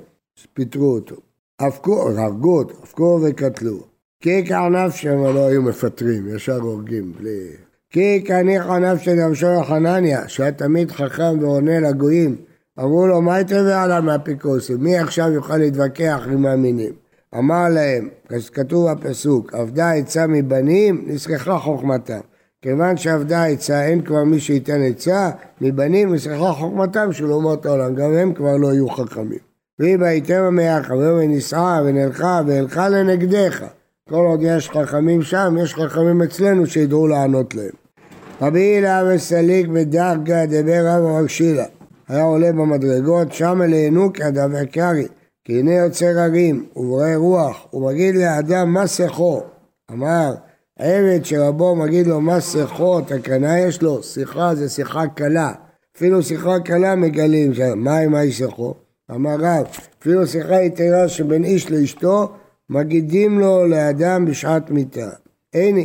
פיטרו 0.54 0.94
אותו. 0.94 1.29
הפקו, 1.60 2.08
הרגו 2.08 2.58
אותו, 2.58 2.74
הפקו 2.82 3.20
וקטלו. 3.22 3.78
כי 4.20 4.44
כענף 4.46 4.94
שם 4.94 5.24
לא 5.24 5.46
היו 5.46 5.62
מפטרים, 5.62 6.34
ישר 6.34 6.60
הורגים, 6.60 7.12
בלי... 7.18 7.46
כי 7.90 8.24
כניחא 8.24 8.78
נפשי 8.78 9.16
דרשו 9.16 9.46
חנניה, 9.68 10.28
שהיה 10.28 10.52
תמיד 10.52 10.90
חכם 10.90 11.38
ועונה 11.40 11.80
לגויים, 11.80 12.36
אמרו 12.78 13.06
לו, 13.06 13.22
מה 13.22 13.40
יתרווה 13.40 13.82
עליו 13.82 14.02
מהאפיקורסים? 14.02 14.76
מי 14.80 14.98
עכשיו 14.98 15.32
יוכל 15.32 15.56
להתווכח 15.56 16.22
עם 16.32 16.42
מאמינים? 16.42 16.92
אמר 17.38 17.68
להם, 17.68 18.08
כתוב 18.52 18.92
בפסוק, 18.92 19.54
עבדה 19.54 19.92
עצה 19.92 20.26
מבנים, 20.26 21.04
נסכחה 21.06 21.58
חוכמתם. 21.58 22.20
כיוון 22.62 22.96
שעבדה 22.96 23.44
עצה, 23.44 23.84
אין 23.84 24.02
כבר 24.02 24.24
מי 24.24 24.40
שייתן 24.40 24.82
עצה, 24.82 25.30
מבנים 25.60 26.14
נסכחה 26.14 26.52
חוכמתם 26.52 27.12
של 27.12 27.32
אומות 27.32 27.66
העולם, 27.66 27.94
גם 27.94 28.12
הם 28.12 28.34
כבר 28.34 28.56
לא 28.56 28.72
יהיו 28.72 28.88
חכמים. 28.88 29.49
והיא 29.80 29.98
בהיתר 29.98 30.44
המאה, 30.44 30.80
ונישאה 30.90 31.82
ונלכה 31.84 32.40
והלכה 32.46 32.88
לנגדך. 32.88 33.64
כל 34.08 34.26
עוד 34.26 34.40
יש 34.42 34.70
חכמים 34.70 35.22
שם, 35.22 35.56
יש 35.62 35.74
חכמים 35.74 36.22
אצלנו 36.22 36.66
שידעו 36.66 37.06
לענות 37.06 37.54
להם. 37.54 37.70
רבי 38.42 38.60
הילה 38.60 39.02
וסליק 39.08 39.66
בדרגה 39.66 40.46
דבר 40.46 40.86
רב 40.86 41.04
המקשילה. 41.04 41.64
היה 42.08 42.22
עולה 42.22 42.52
במדרגות, 42.52 43.32
שם 43.32 43.62
אלינו 43.62 44.12
כדבר 44.12 44.64
קרי, 44.64 45.06
כי 45.44 45.60
הנה 45.60 45.74
יוצר 45.74 46.18
הרים 46.18 46.66
ובורא 46.76 47.14
רוח, 47.14 47.74
ומגיד 47.74 48.14
לאדם 48.14 48.72
מה 48.72 48.86
שיחו. 48.86 49.40
אמר, 49.92 50.34
עבד 50.78 51.24
שרבו 51.24 51.76
מגיד 51.76 52.06
לו 52.06 52.20
מה 52.20 52.40
שיחו, 52.40 53.00
תקנה 53.00 53.58
יש 53.58 53.82
לו, 53.82 54.02
שיחה 54.02 54.54
זה 54.54 54.68
שיחה 54.68 55.06
קלה. 55.06 55.52
אפילו 55.96 56.22
שיחה 56.22 56.60
קלה 56.60 56.94
מגלים 56.96 57.54
שם, 57.54 57.78
מה 57.78 57.98
עם 57.98 58.12
מה 58.12 58.20
שיחו? 58.30 58.74
אמר 59.14 59.36
רב, 59.38 59.66
אפילו 60.00 60.26
שיחה 60.26 60.62
יתרה 60.62 61.08
שבין 61.08 61.44
איש 61.44 61.70
לאשתו, 61.70 62.32
מגידים 62.70 63.38
לו 63.38 63.66
לאדם 63.66 64.24
בשעת 64.24 64.70
מיתה. 64.70 65.10
הנה, 65.54 65.80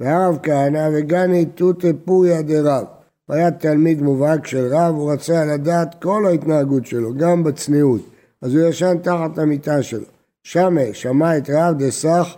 והרב 0.00 0.38
כהנא 0.42 0.88
וגני 0.92 1.46
תותא 1.46 1.90
פוריה 2.04 2.42
דרב. 2.42 2.84
הוא 3.26 3.36
היה 3.36 3.50
תלמיד 3.50 4.02
מובהק 4.02 4.46
של 4.46 4.66
רב, 4.70 4.94
הוא 4.94 5.12
רצה 5.12 5.44
לדעת 5.44 6.02
כל 6.02 6.26
ההתנהגות 6.26 6.86
שלו, 6.86 7.14
גם 7.14 7.44
בצניעות. 7.44 8.00
אז 8.42 8.54
הוא 8.54 8.68
ישן 8.68 8.98
תחת 9.02 9.38
המיטה 9.38 9.82
שלו. 9.82 10.06
שמה 10.42 10.80
שמע 10.92 11.38
את 11.38 11.50
רב 11.50 11.78
דסך, 11.78 12.36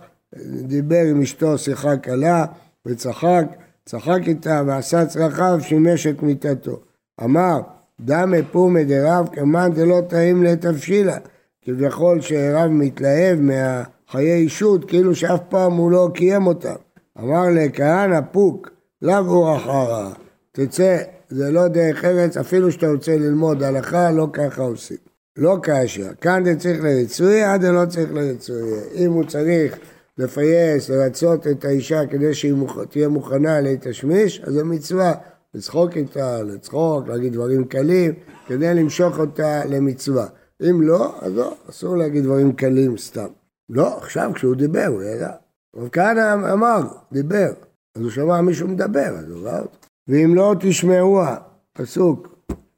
דיבר 0.61 1.01
עם 1.09 1.21
אשתו 1.21 1.57
שיחה 1.57 1.97
קלה 1.97 2.45
וצחק, 2.85 3.45
צחק 3.85 4.19
איתה 4.27 4.61
ועשה 4.67 5.05
צרכיו, 5.05 5.57
שימש 5.61 6.07
את 6.07 6.23
מיטתו. 6.23 6.79
אמר, 7.23 7.61
דמי 8.05 8.43
פומי 8.51 8.85
דרב 8.85 9.29
כמאן 9.33 9.71
דלא 9.73 10.01
טעים 10.09 10.43
לתבשילה. 10.43 11.17
כביכול 11.61 12.21
שרב 12.21 12.71
מתלהב 12.71 13.39
מהחיי 13.39 14.33
אישות, 14.33 14.89
כאילו 14.89 15.15
שאף 15.15 15.39
פעם 15.49 15.73
הוא 15.73 15.91
לא 15.91 16.09
קיים 16.13 16.47
אותם. 16.47 16.75
אמר 17.19 17.43
לכהנא 17.51 18.19
פוק, 18.31 18.69
לאו 19.01 19.17
הוא 19.17 19.55
אחרא, 19.55 20.09
תצא, 20.51 20.97
זה 21.29 21.51
לא 21.51 21.67
דרך 21.67 22.05
ארץ, 22.05 22.37
אפילו 22.37 22.71
שאתה 22.71 22.87
רוצה 22.87 23.17
ללמוד 23.17 23.63
הלכה, 23.63 24.11
לא 24.11 24.27
ככה 24.33 24.61
עושים. 24.61 24.97
לא 25.37 25.57
כאשר, 25.63 26.13
כאן 26.21 26.45
זה 26.45 26.55
צריך 26.55 26.83
לרצוי, 26.83 27.43
עד 27.43 27.61
זה 27.61 27.71
לא 27.71 27.85
צריך 27.85 28.13
לרצוי. 28.13 28.79
אם 28.95 29.11
הוא 29.11 29.23
צריך 29.23 29.77
לפייס, 30.17 30.89
לרצות 30.89 31.47
את 31.47 31.65
האישה 31.65 32.05
כדי 32.05 32.33
שהיא. 32.33 32.53
תהיה 32.89 33.07
מוכנה 33.07 33.61
להתשמיש, 33.61 34.41
אז 34.43 34.53
זו 34.53 34.65
לצחוק 35.53 35.97
איתה, 35.97 36.43
לצחוק, 36.43 37.07
להגיד 37.07 37.33
דברים 37.33 37.65
קלים, 37.65 38.13
כדי 38.47 38.73
למשוך 38.73 39.19
אותה 39.19 39.65
למצווה. 39.65 40.27
אם 40.69 40.81
לא, 40.81 41.15
אז 41.21 41.33
לא, 41.35 41.53
אסור 41.69 41.97
להגיד 41.97 42.23
דברים 42.23 42.53
קלים 42.53 42.97
סתם. 42.97 43.27
לא, 43.69 43.97
עכשיו 43.97 44.31
כשהוא 44.35 44.55
דיבר, 44.55 44.85
הוא 44.85 45.03
ידע. 45.03 45.31
רב 45.75 45.89
כהנא 45.91 46.53
אמר, 46.53 46.81
דיבר, 47.11 47.51
אז 47.95 48.01
הוא 48.01 48.11
שמע 48.11 48.41
מישהו 48.41 48.67
מדבר, 48.67 49.15
אז 49.19 49.29
הוא 49.29 49.47
ראה 49.47 49.59
אותו. 49.59 49.77
ואם 50.07 50.35
לא 50.35 50.55
תשמעוה, 50.59 51.37
פסוק 51.73 52.35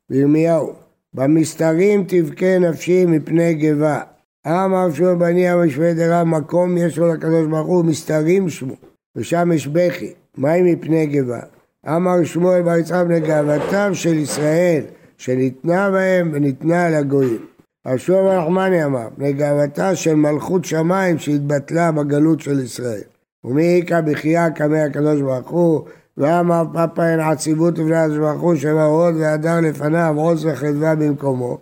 בירמיהו, 0.10 0.74
במסתרים 1.14 2.06
תבכה 2.08 2.60
נפשי 2.60 3.06
מפני 3.06 3.54
גבה. 3.54 4.02
אמר 4.48 4.92
שמו 4.94 5.20
בני 5.20 5.50
המשווה 5.50 5.94
דרב 5.94 6.28
מקום 6.28 6.78
יש 6.78 6.98
לו 6.98 7.14
לקדוש 7.14 7.48
ברוך 7.48 7.68
הוא 7.68 7.86
מסתרים 7.86 8.50
שמו, 8.50 8.76
ושם 9.16 9.52
יש 9.52 9.68
בכי, 9.68 10.14
מהי 10.38 10.74
מפני 10.74 11.06
גבה? 11.06 11.40
אמר 11.88 12.24
שמואל 12.24 12.62
בר 12.62 12.78
יצחק 12.78 13.04
לגאוותם 13.10 13.94
של 13.94 14.14
ישראל, 14.14 14.84
שניתנה 15.18 15.92
בהם 15.92 16.32
וניתנה 16.34 16.90
לגויים. 16.90 17.46
השוב 17.86 18.28
הרחמני 18.28 18.86
אמר, 18.86 19.08
לגאוותה 19.18 19.96
של 19.96 20.16
מלכות 20.16 20.66
שמיים 20.66 21.20
שהתבטלה 21.20 21.92
בגלות 21.92 22.40
של 22.40 22.60
ישראל. 22.60 23.02
ומי 23.44 23.76
איכא 23.76 24.02
בחייה 24.02 24.50
קמא 24.50 24.76
הקדוש 24.76 25.22
ברוך 25.22 25.50
הוא, 25.50 25.82
ואמר 26.18 26.64
פאפה 26.74 27.10
אין 27.10 27.20
עציבות 27.20 27.80
ובני 27.80 27.96
הקדוש 27.96 28.18
ברוך 28.18 28.42
הוא 28.42 28.56
שבע 28.56 28.84
הוד 28.84 29.16
והדר 29.20 29.60
לפניו 29.62 30.16
עוז 30.18 30.46
וחדווה 30.46 30.96
במקומו. 30.96 31.58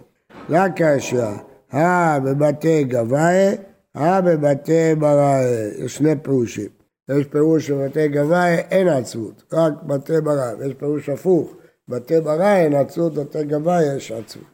רק 0.50 0.77
כאשר, 0.77 1.32
הא 1.72 2.20
בבתי 2.20 2.84
גבאי, 2.84 3.56
הא 3.96 4.22
בבתי 4.22 4.96
בראי. 5.00 5.46
יש 5.77 5.96
שני 5.96 6.15
פירושים. 6.22 6.83
יש 7.10 7.25
פירוש 7.25 7.67
שבבתי 7.67 8.07
גבאי 8.07 8.55
אין 8.55 8.88
עצבות, 8.88 9.43
רק 9.53 9.74
בתי 9.83 10.22
בראי. 10.22 10.67
יש 10.67 10.74
פירוש 10.74 11.10
הפוך, 11.10 11.53
בתי 11.89 12.22
בראי 12.22 12.63
אין 12.63 12.74
עצבות, 12.74 13.13
בתי 13.13 13.43
גבאי 13.43 13.95
יש 13.95 14.12
עצבות. 14.12 14.53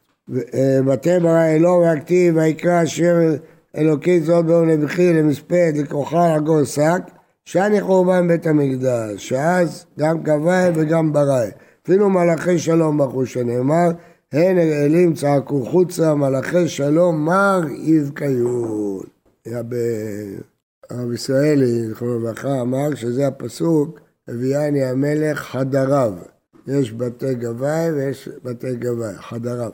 בתי 0.86 1.20
ברא 1.20 1.46
אלוה 1.46 1.78
והכתיב 1.78 2.38
ויקרא 2.38 2.84
אשר 2.84 3.18
אלוקי 3.78 4.22
זאת 4.22 4.46
באו 4.46 4.66
נבחי 4.66 5.14
למספד 5.14 5.74
לכוחה 5.76 6.36
לגור 6.38 6.64
שק 6.64 7.02
שאני 7.46 7.82
חורבן 7.82 8.28
בית 8.28 8.48
המקדש 8.48 9.30
שאז 9.30 9.86
גם 10.00 10.24
קבעי 10.24 10.70
וגם 10.76 11.14
בראי 11.14 11.50
אפילו 11.84 12.10
מלאכי 12.10 12.60
שלום 12.60 12.98
בחו 12.98 13.26
שנאמר 13.26 13.90
הן 14.34 14.58
אלים 14.58 15.14
צעקו 15.14 15.66
חוצה 15.66 16.16
מלאכי 16.16 16.68
שלום 16.68 17.26
מר 17.26 17.62
יבקיון 17.84 19.00
הרב 20.90 21.14
ישראלי 21.14 21.90
זכרונו 21.90 22.20
לברכה 22.20 22.62
אמר 22.62 22.96
שזה 22.96 23.28
הפסוק 23.28 24.00
הביאני 24.28 24.84
המלך 24.84 25.40
חדריו 25.40 26.14
יש 26.68 26.92
בתי 26.92 27.36
גבאי 27.36 27.92
ויש 27.92 28.30
בתי 28.44 28.76
גבאי 28.76 29.16
חדריו 29.16 29.72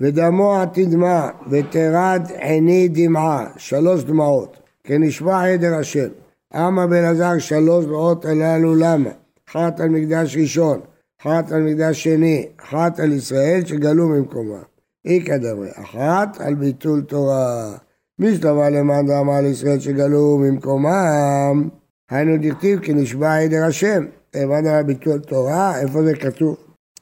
ודמו 0.00 0.56
תדמע, 0.72 1.28
ותרד 1.50 2.22
עיני 2.38 2.88
דמעה, 2.88 3.46
שלוש 3.56 4.04
דמעות, 4.04 4.56
כנשבע 4.84 5.42
עדר 5.42 5.74
השם. 5.74 6.08
אמר 6.56 6.86
בן 6.86 7.04
עזר 7.04 7.38
שלוש 7.38 7.84
דמעות 7.84 8.24
הללו 8.24 8.74
למה? 8.74 9.10
אחת 9.48 9.80
על 9.80 9.88
מקדש 9.88 10.36
ראשון, 10.36 10.80
אחת 11.22 11.52
על 11.52 11.62
מקדש 11.62 12.04
שני, 12.04 12.48
אחת 12.64 13.00
על 13.00 13.12
ישראל 13.12 13.64
שגלו 13.64 14.08
ממקומם. 14.08 14.62
איכא 15.04 15.36
דברי, 15.36 15.70
אחת 15.74 16.40
על 16.40 16.54
ביטול 16.54 17.02
תורה. 17.02 17.76
מי 18.18 18.36
שלמה 18.36 18.70
למען 18.70 19.06
דרמה 19.06 19.36
על 19.36 19.46
ישראל 19.46 19.80
שגלו 19.80 20.38
ממקומם, 20.38 21.68
היינו 22.10 22.36
דכתיב 22.42 22.80
כי 22.80 22.92
נשבע 22.92 23.34
עדר 23.36 23.64
השם. 23.64 24.06
הבנת 24.34 24.66
על 24.66 24.82
ביטול 24.82 25.18
תורה, 25.18 25.80
איפה 25.80 26.02
זה 26.02 26.14
כתוב? 26.14 26.56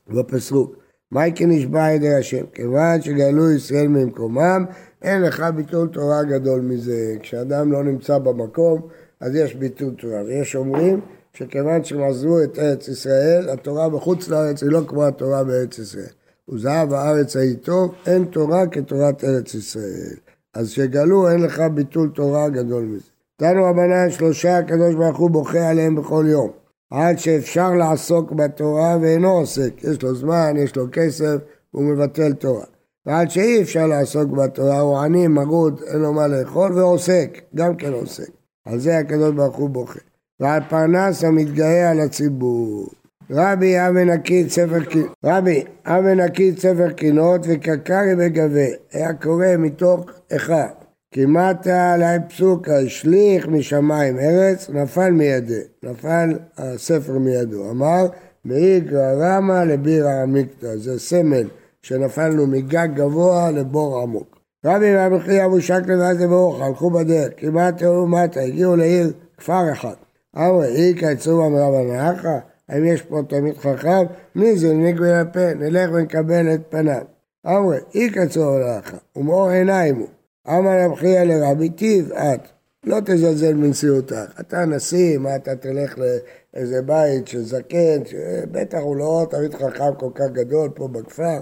בפסוק. 0.08 0.76
מהי 1.10 1.32
כי 1.34 1.46
נשבע 1.46 1.86
עדר 1.86 2.16
השם? 2.18 2.44
כיוון 2.54 3.02
שגלו 3.02 3.50
ישראל 3.50 3.88
ממקומם, 3.88 4.64
אין 5.02 5.22
לך 5.22 5.44
ביטול 5.56 5.88
תורה 5.88 6.22
גדול 6.22 6.60
מזה. 6.60 7.16
כשאדם 7.20 7.72
לא 7.72 7.84
נמצא 7.84 8.18
במקום, 8.18 8.80
אז 9.20 9.34
יש 9.34 9.54
ביטול 9.54 9.94
תורה. 10.00 10.22
ויש 10.26 10.56
אומרים 10.56 11.00
שכיוון 11.32 11.84
שהם 11.84 12.02
עזבו 12.02 12.42
את 12.42 12.58
ארץ 12.58 12.88
ישראל, 12.88 13.50
התורה 13.50 13.88
בחוץ 13.88 14.28
לארץ 14.28 14.62
היא 14.62 14.70
לא 14.70 14.80
כמו 14.86 15.04
התורה 15.04 15.44
בארץ 15.44 15.78
ישראל. 15.78 16.12
וזהב 16.48 16.92
הארץ 16.92 17.36
טוב, 17.62 17.94
אין 18.06 18.24
תורה 18.24 18.66
כתורת 18.66 19.24
ארץ 19.24 19.54
ישראל. 19.54 20.31
אז 20.54 20.70
שגלו 20.70 21.28
אין 21.28 21.42
לך 21.42 21.62
ביטול 21.74 22.10
תורה 22.14 22.48
גדול 22.48 22.84
מזה. 22.84 23.08
תנו 23.36 23.64
רבנן 23.64 24.10
שלושה 24.10 24.58
הקדוש 24.58 24.94
ברוך 24.94 25.18
הוא 25.18 25.30
בוכה 25.30 25.68
עליהם 25.70 25.94
בכל 25.94 26.24
יום. 26.28 26.50
עד 26.90 27.18
שאפשר 27.18 27.70
לעסוק 27.70 28.32
בתורה 28.32 28.96
ואינו 29.00 29.30
עוסק. 29.30 29.84
יש 29.84 30.02
לו 30.02 30.14
זמן, 30.14 30.54
יש 30.56 30.76
לו 30.76 30.86
כסף, 30.92 31.36
הוא 31.70 31.82
מבטל 31.84 32.32
תורה. 32.32 32.64
ועד 33.06 33.30
שאי 33.30 33.62
אפשר 33.62 33.86
לעסוק 33.86 34.30
בתורה, 34.30 34.80
הוא 34.80 34.98
עני, 34.98 35.28
מרוד, 35.28 35.80
אין 35.86 36.00
לו 36.00 36.12
מה 36.12 36.26
לאכול, 36.26 36.72
ועוסק, 36.72 37.40
גם 37.54 37.76
כן 37.76 37.92
עוסק. 37.92 38.30
על 38.64 38.78
זה 38.78 38.98
הקדוש 38.98 39.34
ברוך 39.34 39.56
הוא 39.56 39.70
בוכה. 39.70 40.00
ועל 40.40 40.62
פרנס 40.68 41.24
המתגאה 41.24 41.90
על 41.90 42.00
הציבור. 42.00 42.86
רבי 43.34 43.88
אבן 43.88 44.10
נקיד 44.10 44.50
ספר 44.50 44.84
קינות, 44.84 45.12
רבי 45.24 45.64
אבן 45.86 46.20
נקיד 46.20 46.58
ספר 46.58 46.90
קינות 46.90 47.40
וקקרי 47.48 48.16
בגבה, 48.18 48.66
היה 48.92 49.12
קורא 49.12 49.46
מתוך 49.58 50.10
אחד. 50.36 50.68
כמעט 51.14 51.66
עלי 51.66 52.18
פסוקה, 52.28 52.78
השליך 52.78 53.48
משמיים 53.48 54.18
ארץ, 54.18 54.70
נפל 54.70 55.10
מידי, 55.10 55.60
נפל 55.82 56.38
הספר 56.58 57.18
מידו. 57.18 57.70
אמר, 57.70 58.06
מאיגרא 58.44 59.12
רמא 59.12 59.64
לבירא 59.64 60.22
עמיקתא, 60.22 60.76
זה 60.76 60.98
סמל 60.98 61.48
שנפלנו 61.82 62.46
מגג 62.46 62.88
גבוה 62.94 63.50
לבור 63.50 64.02
עמוק. 64.02 64.38
רבי 64.66 64.96
רבי 64.96 65.20
חייא 65.20 65.44
אבו 65.44 65.60
שקלא 65.60 65.94
ואז 65.94 66.18
ברוך, 66.18 66.60
הלכו 66.60 66.90
בדרך, 66.90 67.32
כמעט 67.36 67.82
עלו 67.82 68.06
מטה, 68.06 68.40
הגיעו 68.40 68.76
לעיר 68.76 69.12
כפר 69.38 69.72
אחד. 69.72 69.94
אמרו, 70.36 70.62
איכא 70.62 71.06
יצאו 71.12 71.46
אמרה 71.46 71.70
בנאחה, 71.70 72.38
האם 72.68 72.84
יש 72.84 73.02
פה 73.02 73.20
תלמיד 73.28 73.58
חכם? 73.58 74.04
מי 74.34 74.56
זה 74.56 74.74
נגבי 74.74 75.12
הפה, 75.12 75.54
נלך 75.54 75.90
ונקבל 75.92 76.54
את 76.54 76.60
פניו. 76.68 77.02
אמרו, 77.46 77.72
איכא 77.94 78.26
צאו 78.26 78.56
אמרה 78.56 78.80
ומאור 79.16 79.48
עיניים 79.48 79.96
הוא. 79.96 80.08
אמר 80.48 80.84
רב 80.84 80.94
חייא 80.94 81.22
לרבי 81.22 81.70
טיב, 81.70 82.12
את, 82.12 82.40
לא 82.84 83.00
תזלזל 83.00 83.54
מנשיאותך. 83.54 84.40
אתה 84.40 84.64
נשיא, 84.64 85.18
מה 85.18 85.36
אתה 85.36 85.56
תלך 85.56 85.98
לאיזה 85.98 86.82
בית 86.82 87.28
של 87.28 87.42
זקן, 87.42 88.04
שבטח 88.04 88.78
הוא 88.78 88.96
לא 88.96 89.26
תמיד 89.30 89.54
חכם 89.54 89.94
כל 89.98 90.10
כך 90.14 90.26
גדול 90.32 90.70
פה 90.74 90.88
בכפר. 90.88 91.40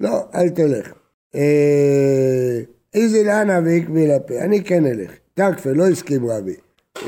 לא, 0.00 0.24
אל 0.34 0.48
תלך. 0.48 0.92
אה, 1.34 2.60
איזי 2.94 3.24
לאנה 3.24 3.60
ויקבי 3.64 4.06
לפה, 4.06 4.38
אני 4.38 4.64
כן 4.64 4.86
אלך. 4.86 5.10
תקפה, 5.34 5.70
לא 5.70 5.88
הסכים 5.88 6.30
רבי. 6.30 6.56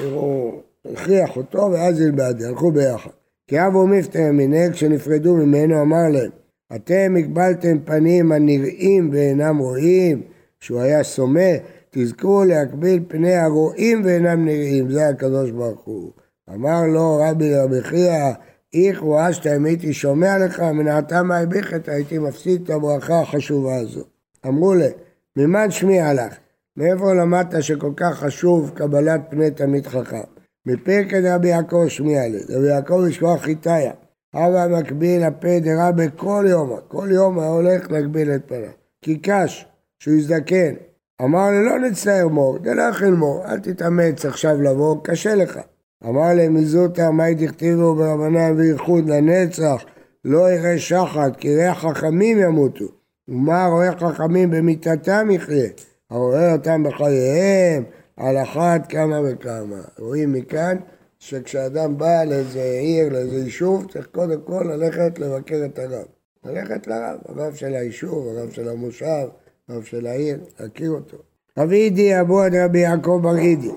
הוא 0.04 0.62
הכריח 0.92 1.36
אותו 1.36 1.70
ואז 1.72 2.00
ילבדי, 2.00 2.44
הלכו 2.44 2.70
ביחד. 2.70 3.10
כי 3.50 3.66
אבו 3.66 3.86
מפטר 3.86 4.30
מנהג 4.32 4.72
כשנפרדו 4.72 5.36
ממנו 5.36 5.82
אמר 5.82 6.08
להם, 6.12 6.30
אתם 6.74 7.14
הגבלתם 7.18 7.78
פנים 7.84 8.32
הנראים 8.32 9.10
ואינם 9.12 9.58
רואים, 9.58 10.22
שהוא 10.60 10.80
היה 10.80 11.02
סומא, 11.02 11.52
תזכו 11.90 12.44
להקביל 12.44 13.04
פני 13.08 13.34
הרואים 13.34 14.02
ואינם 14.04 14.44
נראים, 14.44 14.90
זה 14.90 15.08
הקדוש 15.08 15.50
ברוך 15.50 15.80
הוא. 15.84 16.10
אמר 16.54 16.82
לו 16.86 17.20
רבי 17.22 17.54
רבי 17.54 17.82
חייא, 17.82 18.32
איך 18.74 19.02
הוא 19.02 19.18
אשתא 19.20 19.56
אם 19.56 19.64
הייתי 19.64 19.92
שומע 19.92 20.38
לך, 20.38 20.60
מנעתה 20.60 21.22
מאי 21.22 21.46
ביכת, 21.46 21.88
הייתי 21.88 22.18
מפסיד 22.18 22.62
את 22.62 22.70
הברכה 22.70 23.20
החשובה 23.20 23.76
הזו. 23.76 24.04
אמרו 24.46 24.74
לה, 24.74 24.88
ממן 25.36 25.70
שמיע 25.70 26.14
לך? 26.14 26.36
מאיפה 26.76 27.14
למדת 27.14 27.62
שכל 27.62 27.92
כך 27.96 28.18
חשוב 28.18 28.70
קבלת 28.74 29.20
פני 29.30 29.50
תלמיד 29.50 29.86
חכם? 29.86 30.39
מפרקא 30.66 31.20
דרבי 31.20 31.48
יעקב 31.48 31.88
שמיע 31.88 32.28
לי, 32.28 32.38
רבי 32.48 32.66
יעקב 32.66 33.04
ישכוח 33.08 33.40
חיטיה. 33.42 33.92
אבא 34.34 34.66
מקביל 34.78 35.22
הפה 35.22 35.60
דרבי 35.60 36.06
כל 36.16 36.44
יום, 36.48 36.76
כל 36.88 37.08
יום 37.12 37.38
הולך 37.38 37.90
להגביל 37.90 38.30
את 38.30 38.42
פניו. 38.46 38.70
כי 39.02 39.18
קש, 39.18 39.66
שהוא 39.98 40.14
יזדקן. 40.14 40.74
אמר 41.22 41.50
לי, 41.50 41.64
לא 41.64 41.78
נצטער 41.78 42.28
מור, 42.28 42.58
תלך 42.58 43.02
ללמור, 43.02 43.44
אל 43.46 43.58
תתאמץ 43.58 44.24
עכשיו 44.24 44.62
לבוא, 44.62 44.96
קשה 45.04 45.34
לך. 45.34 45.58
אמר 46.04 46.34
להם, 46.34 46.54
מזוטה, 46.54 47.10
מאי 47.10 47.34
דכתיבו 47.34 47.94
ברבנן 47.94 48.54
וייחוד 48.56 49.08
לנצח, 49.08 49.84
לא 50.24 50.52
יראה 50.52 50.78
שחת, 50.78 51.36
כי 51.36 51.54
ריח 51.54 51.78
חכמים 51.78 52.38
ימותו. 52.38 52.84
ומה 53.28 53.66
רואה 53.66 53.92
חכמים 53.98 54.50
במיתתם 54.50 55.28
יחיה? 55.30 55.68
הרואה 56.10 56.52
אותם 56.52 56.82
בחייהם, 56.82 57.82
על 58.20 58.42
אחת 58.42 58.86
כמה 58.88 59.20
וכמה. 59.24 59.80
רואים 59.98 60.32
מכאן 60.32 60.76
שכשאדם 61.18 61.98
בא 61.98 62.24
לאיזה 62.24 62.62
עיר, 62.62 63.12
לאיזה 63.12 63.36
יישוב, 63.36 63.86
צריך 63.92 64.06
קודם 64.06 64.40
כל 64.44 64.64
ללכת 64.64 65.18
לבקר 65.18 65.62
את 65.64 65.78
הרב. 65.78 66.04
ללכת 66.44 66.86
לרב, 66.86 67.18
הרב 67.28 67.54
של 67.54 67.74
היישוב, 67.74 68.28
הרב 68.28 68.50
של 68.50 68.68
המושב, 68.68 69.26
הרב 69.68 69.82
של 69.82 70.06
העיר, 70.06 70.38
להכיר 70.60 70.90
אותו. 70.90 71.16
רבי 71.58 71.76
אידי 71.76 72.20
אבו 72.20 72.40
עד 72.40 72.54
רבי 72.54 72.78
יעקב 72.78 73.20
בר 73.22 73.38
אידי. 73.38 73.70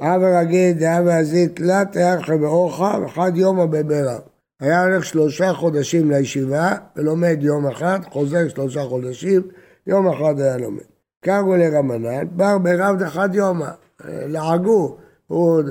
אבא 0.00 0.40
רגיד 0.40 0.78
דאבא 0.78 1.18
עזית 1.18 1.56
תלת 1.56 1.96
יחד 1.96 2.40
באורחה 2.40 2.98
וחד 3.04 3.32
יומא 3.34 3.66
בבירה. 3.66 4.18
היה 4.60 4.84
הולך 4.84 5.04
שלושה 5.04 5.52
חודשים 5.52 6.10
לישיבה 6.10 6.74
ולומד 6.96 7.38
יום 7.40 7.66
אחד, 7.66 7.98
חוזר 8.10 8.48
שלושה 8.48 8.82
חודשים, 8.82 9.42
יום 9.86 10.08
אחד 10.08 10.40
היה 10.40 10.56
לומד. 10.56 10.82
קראו 11.20 11.56
לרמנן, 11.56 12.24
בר 12.30 12.58
ברב 12.58 12.98
דחד 12.98 13.34
יומא, 13.34 13.70
לעגו, 14.04 14.96
הוא 15.26 15.58
אה, 15.60 15.64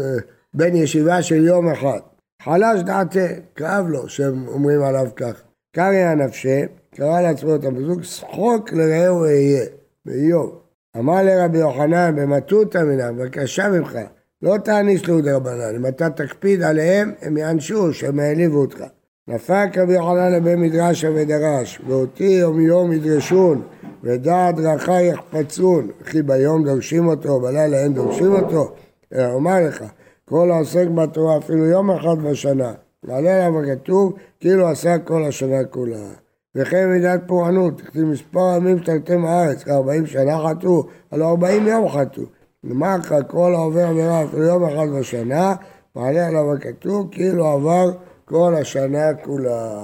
בן 0.53 0.75
ישיבה 0.75 1.21
של 1.21 1.47
יום 1.47 1.69
אחד. 1.69 1.99
חלש 2.41 2.81
דעתה, 2.81 3.27
כאב 3.55 3.87
לו 3.87 4.09
שהם 4.09 4.47
אומרים 4.47 4.81
עליו 4.81 5.07
כך. 5.15 5.41
קריא 5.75 6.13
נפשי, 6.13 6.61
קרא 6.95 7.21
לעצמו 7.21 7.55
את 7.55 7.63
הפסוק, 7.63 8.03
שחוק 8.03 8.73
לרעהו 8.73 9.23
אהיה, 9.23 9.65
באיוב. 10.05 10.59
אמר 10.97 11.23
לרבי 11.23 11.57
יוחנן 11.57 12.15
במטותא 12.15 12.77
מינם, 12.77 13.17
בבקשה 13.17 13.69
ממך, 13.69 13.97
לא 14.41 14.57
תעניש 14.57 15.07
לו 15.07 15.21
דרבנן, 15.21 15.75
אם 15.75 15.87
אתה 15.87 16.09
תקפיד 16.09 16.61
עליהם, 16.61 17.11
הם 17.21 17.37
יענשו, 17.37 17.93
שהם 17.93 18.19
העליבו 18.19 18.57
אותך. 18.57 18.83
נפק 19.27 19.67
רבי 19.77 19.93
יוחנן 19.93 20.33
לבן 20.33 20.61
מדרש 20.61 21.03
ודרש, 21.03 21.81
ואותי 21.87 22.23
יום 22.23 22.61
יום 22.61 22.93
ידרשון, 22.93 23.61
ודעת 24.05 24.55
דרכי 24.55 25.03
יחפצון, 25.03 25.87
וכי 26.01 26.21
ביום 26.21 26.63
דורשים 26.65 27.07
אותו, 27.07 27.39
בלילה 27.39 27.77
אין 27.77 27.93
דורשים 27.93 28.31
אותו. 28.33 28.71
אלא 29.13 29.31
אומר 29.33 29.67
לך, 29.67 29.83
כל 30.25 30.51
העוסק 30.51 30.87
בתורה 30.87 31.37
אפילו 31.37 31.65
יום 31.65 31.91
אחד 31.91 32.19
בשנה, 32.23 32.73
מעלה 33.03 33.45
עליו 33.45 33.61
הכתוב, 33.61 34.13
כאילו 34.39 34.67
עשה 34.67 34.97
כל 34.97 35.23
השנה 35.23 35.63
כולה. 35.63 36.07
וכן 36.55 36.89
מידת 36.89 37.21
פורענות, 37.27 37.81
כתוב 37.81 38.03
מספר 38.03 38.55
ימים 38.57 38.79
תרתם 38.79 39.25
הארץ, 39.25 39.63
כ-40 39.63 40.05
שנה 40.05 40.39
חטאו, 40.49 40.83
הלא 41.11 41.29
40 41.29 41.67
יום 41.67 41.89
חטאו. 41.89 42.23
נאמר 42.63 42.97
לך, 42.97 43.15
כל 43.27 43.53
העובר 43.55 43.87
עבירה 43.87 44.23
אפילו 44.23 44.43
יום 44.43 44.63
אחד 44.63 44.87
בשנה, 44.99 45.55
מעלה 45.95 46.27
עליו 46.27 46.53
הכתוב, 46.53 47.07
כאילו 47.11 47.47
עבר 47.47 47.91
כל 48.25 48.55
השנה 48.55 49.13
כולה. 49.13 49.81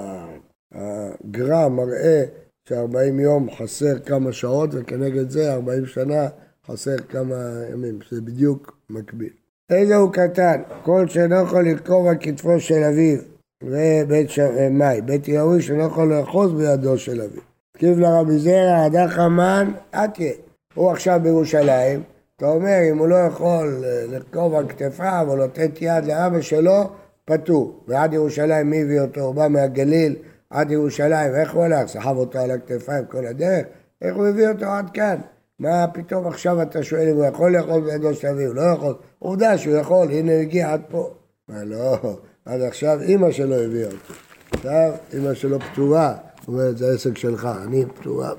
הגר"א 0.71 1.67
מראה 1.67 2.23
ש-40 2.69 3.21
יום 3.21 3.51
חסר 3.51 3.99
כמה 3.99 4.31
שעות, 4.31 4.69
וכנגד 4.73 5.29
זה 5.29 5.53
40 5.53 5.85
שנה 5.85 6.27
חסר 6.67 6.97
כמה 7.09 7.35
ימים, 7.71 8.01
שזה 8.01 8.21
בדיוק 8.21 8.77
מקביל. 8.89 9.29
איזה 9.69 9.95
הוא 9.95 10.13
קטן, 10.13 10.61
כל 10.83 11.07
שאינו 11.07 11.35
יכול 11.35 11.69
לרכוב 11.69 12.07
על 12.07 12.15
כתפו 12.19 12.59
של 12.59 12.83
אביו, 12.83 13.17
ובית 13.63 14.29
שמאי, 14.29 15.01
בית 15.01 15.27
יהווי 15.27 15.61
שלא 15.61 15.83
יכול 15.83 16.13
לאחוז 16.13 16.53
בידו 16.53 16.97
של 16.97 17.21
אביו. 17.21 17.41
תקיף 17.71 17.97
לרבי 17.97 18.39
זרע, 18.39 18.83
הדח 18.85 19.17
המן, 19.17 19.71
אתיה. 19.95 20.33
הוא 20.73 20.91
עכשיו 20.91 21.19
בירושלים, 21.23 22.03
אתה 22.37 22.45
אומר, 22.49 22.77
אם 22.91 22.97
הוא 22.97 23.07
לא 23.07 23.15
יכול 23.15 23.83
אה, 23.83 24.05
לרכוב 24.07 24.55
על 24.55 24.67
כתפיו 24.67 25.25
או 25.29 25.35
לתת 25.35 25.71
יד 25.81 26.05
לאבא 26.05 26.41
שלו, 26.41 26.89
פטור. 27.25 27.83
ועד 27.87 28.13
ירושלים, 28.13 28.69
מי 28.69 28.81
הביא 28.81 29.01
אותו? 29.01 29.21
הוא 29.21 29.35
בא 29.35 29.47
מהגליל 29.47 30.15
עד 30.51 30.71
ירושלים, 30.71 31.35
איך 31.35 31.53
הוא 31.53 31.63
הלך? 31.63 31.87
סחב 31.87 32.17
אותו 32.17 32.39
על 32.39 32.51
הכתפיים 32.51 33.05
כל 33.05 33.25
הדרך? 33.25 33.65
איך 34.01 34.15
הוא 34.15 34.27
הביא 34.27 34.47
אותו 34.47 34.65
עד 34.65 34.89
כאן? 34.93 35.15
מה 35.59 35.85
פתאום 35.93 36.27
עכשיו 36.27 36.61
אתה 36.61 36.83
שואל 36.83 37.09
אם 37.09 37.15
הוא 37.15 37.25
יכול 37.25 37.57
לאכול 37.57 37.81
בידו 37.81 38.13
של 38.13 38.27
אביו? 38.27 38.53
לא 38.53 38.61
יכול. 38.61 38.93
עובדה 39.19 39.57
שהוא 39.57 39.75
יכול, 39.75 40.11
הנה 40.11 40.31
הוא 40.31 40.41
הגיע 40.41 40.73
עד 40.73 40.81
פה. 40.89 41.13
מה 41.49 41.63
לא, 41.63 41.97
עד 42.45 42.61
עכשיו 42.61 43.01
אימא 43.01 43.31
שלו 43.31 43.55
הביאה 43.55 43.87
אותו. 43.87 44.13
עכשיו 44.53 44.91
אמא 45.13 45.33
שלו 45.33 45.59
פטורה, 45.59 46.15
אומרת 46.47 46.77
זה 46.77 46.93
עסק 46.93 47.17
שלך, 47.17 47.49
אני 47.65 47.85
פטורה 47.85 48.31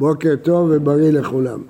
בוקר 0.00 0.36
טוב 0.42 0.70
ובריא 0.72 1.12
לכולם. 1.12 1.62